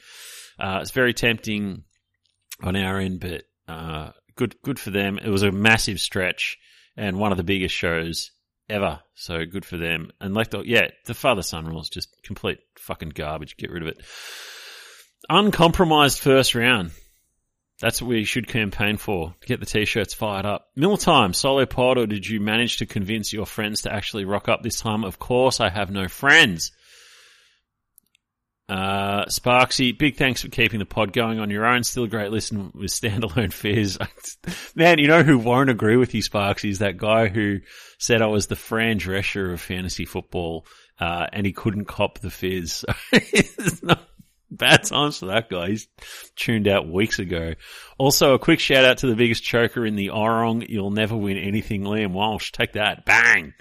Uh, 0.58 0.80
it's 0.82 0.90
very 0.90 1.14
tempting 1.14 1.84
on 2.60 2.74
our 2.74 2.98
end, 2.98 3.20
but 3.20 3.44
uh, 3.68 4.10
good 4.36 4.56
good 4.62 4.78
for 4.78 4.90
them. 4.90 5.18
It 5.18 5.28
was 5.28 5.42
a 5.42 5.52
massive 5.52 6.00
stretch 6.00 6.58
and 6.96 7.18
one 7.18 7.32
of 7.32 7.38
the 7.38 7.44
biggest 7.44 7.74
shows 7.74 8.30
ever. 8.68 9.00
So 9.14 9.44
good 9.44 9.64
for 9.64 9.76
them. 9.76 10.10
And 10.20 10.34
like 10.34 10.50
the, 10.50 10.60
yeah, 10.60 10.88
the 11.06 11.14
father 11.14 11.42
son 11.42 11.66
rule 11.66 11.80
is 11.80 11.88
just 11.88 12.22
complete 12.22 12.58
fucking 12.78 13.10
garbage. 13.10 13.56
Get 13.56 13.70
rid 13.70 13.82
of 13.82 13.88
it. 13.88 14.00
Uncompromised 15.28 16.18
first 16.18 16.54
round. 16.54 16.90
That's 17.80 18.00
what 18.00 18.08
we 18.08 18.24
should 18.24 18.46
campaign 18.46 18.96
for 18.96 19.34
get 19.44 19.58
the 19.58 19.66
t-shirts 19.66 20.14
fired 20.14 20.46
up. 20.46 20.68
Mill 20.76 20.96
time, 20.96 21.32
solo 21.32 21.66
pod, 21.66 21.98
or 21.98 22.06
did 22.06 22.28
you 22.28 22.40
manage 22.40 22.76
to 22.76 22.86
convince 22.86 23.32
your 23.32 23.46
friends 23.46 23.82
to 23.82 23.92
actually 23.92 24.24
rock 24.24 24.48
up 24.48 24.62
this 24.62 24.80
time? 24.80 25.04
Of 25.04 25.18
course, 25.18 25.60
I 25.60 25.68
have 25.68 25.90
no 25.90 26.06
friends. 26.06 26.70
Uh, 28.68 29.26
Sparksy, 29.26 29.96
big 29.96 30.16
thanks 30.16 30.42
for 30.42 30.48
keeping 30.48 30.78
the 30.78 30.86
pod 30.86 31.12
going 31.12 31.40
on 31.40 31.50
your 31.50 31.66
own. 31.66 31.82
Still 31.82 32.04
a 32.04 32.08
great 32.08 32.30
listen 32.30 32.72
with 32.74 32.90
standalone 32.90 33.52
fears. 33.52 33.98
Man, 34.74 34.98
you 34.98 35.08
know 35.08 35.22
who 35.22 35.38
won't 35.38 35.70
agree 35.70 35.96
with 35.96 36.14
you, 36.14 36.22
Sparksy, 36.22 36.70
is 36.70 36.78
that 36.78 36.96
guy 36.96 37.28
who 37.28 37.60
said 37.98 38.22
I 38.22 38.26
was 38.26 38.46
the 38.46 38.56
Fran 38.56 38.98
Drescher 38.98 39.52
of 39.52 39.60
fantasy 39.60 40.04
football, 40.04 40.66
uh, 40.98 41.26
and 41.32 41.44
he 41.44 41.52
couldn't 41.52 41.86
cop 41.86 42.20
the 42.20 42.30
fizz. 42.30 42.84
bad 44.52 44.84
times 44.84 45.18
for 45.18 45.26
that 45.26 45.48
guy. 45.48 45.68
He's 45.68 45.88
tuned 46.36 46.68
out 46.68 46.88
weeks 46.88 47.18
ago. 47.18 47.54
Also, 47.98 48.34
a 48.34 48.38
quick 48.38 48.60
shout 48.60 48.84
out 48.84 48.98
to 48.98 49.06
the 49.06 49.16
biggest 49.16 49.42
choker 49.42 49.84
in 49.84 49.96
the 49.96 50.08
Orong. 50.08 50.68
You'll 50.68 50.90
never 50.90 51.16
win 51.16 51.38
anything, 51.38 51.82
Liam 51.82 52.12
Walsh. 52.12 52.52
Take 52.52 52.74
that. 52.74 53.04
Bang. 53.04 53.54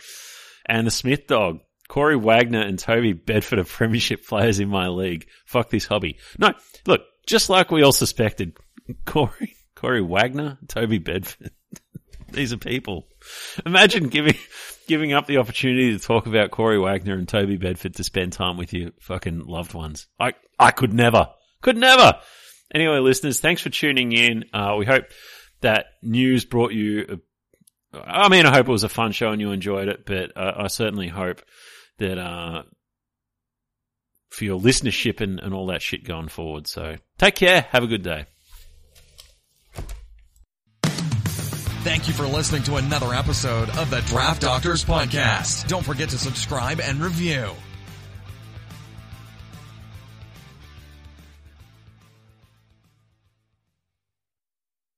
And 0.66 0.86
the 0.86 0.92
Smith 0.92 1.28
dog. 1.28 1.60
Corey 1.92 2.16
Wagner 2.16 2.62
and 2.62 2.80
Toby 2.80 3.12
Bedford 3.12 3.60
are 3.60 3.66
premiership 3.66 4.26
players 4.28 4.62
in 4.62 4.70
my 4.70 4.88
league. 4.88 5.28
Fuck 5.46 5.70
this 5.70 5.86
hobby. 5.86 6.20
No, 6.38 6.54
look, 6.88 7.02
just 7.28 7.50
like 7.50 7.70
we 7.70 7.84
all 7.84 7.92
suspected, 7.92 8.58
Corey, 9.06 9.58
Corey 9.76 10.02
Wagner, 10.02 10.58
Toby 10.70 11.00
Bedford. 11.00 11.52
These 12.32 12.54
are 12.54 12.58
people. 12.58 13.10
Imagine 13.66 14.08
giving, 14.08 14.38
giving 14.88 15.12
up 15.12 15.28
the 15.28 15.40
opportunity 15.40 15.92
to 15.92 16.00
talk 16.00 16.28
about 16.28 16.52
Corey 16.52 16.80
Wagner 16.80 17.16
and 17.16 17.28
Toby 17.28 17.58
Bedford 17.58 17.96
to 17.96 18.06
spend 18.06 18.32
time 18.32 18.56
with 18.56 18.72
your 18.72 18.92
fucking 19.02 19.40
loved 19.46 19.74
ones. 19.74 20.08
I, 20.18 20.32
I 20.58 20.72
could 20.72 20.94
never, 20.94 21.28
could 21.62 21.76
never. 21.76 22.22
Anyway, 22.74 23.00
listeners, 23.00 23.42
thanks 23.42 23.62
for 23.62 23.70
tuning 23.70 24.14
in. 24.14 24.46
Uh, 24.54 24.76
we 24.80 24.86
hope 24.86 25.08
that 25.60 25.88
news 26.02 26.46
brought 26.46 26.72
you, 26.72 27.20
a, 27.94 28.00
I 28.02 28.30
mean, 28.30 28.46
I 28.46 28.56
hope 28.56 28.70
it 28.70 28.72
was 28.72 28.86
a 28.86 28.90
fun 28.90 29.12
show 29.12 29.32
and 29.32 29.42
you 29.42 29.52
enjoyed 29.52 29.90
it, 29.90 30.06
but 30.06 30.38
uh, 30.38 30.54
I 30.56 30.68
certainly 30.68 31.10
hope 31.10 31.42
that, 31.98 32.18
uh, 32.18 32.64
for 34.30 34.46
your 34.46 34.60
listenership 34.60 35.22
and, 35.22 35.40
and 35.40 35.54
all 35.54 35.68
that 35.68 35.82
shit 35.82 36.06
going 36.06 36.30
forward. 36.30 36.68
So 36.68 36.96
take 37.18 37.36
care. 37.36 37.68
Have 37.72 37.84
a 37.84 37.88
good 37.88 38.04
day. 38.04 38.26
Thank 41.84 42.08
you 42.08 42.14
for 42.14 42.28
listening 42.28 42.62
to 42.64 42.76
another 42.76 43.12
episode 43.14 43.70
of 43.72 43.90
the 43.90 44.02
Draft 44.02 44.42
Doctors 44.42 44.86
Podcast. 44.86 45.68
Don't 45.68 45.84
forget 45.84 46.10
to 46.10 46.18
subscribe 46.18 46.80
and 46.80 47.02
review. 47.02 47.50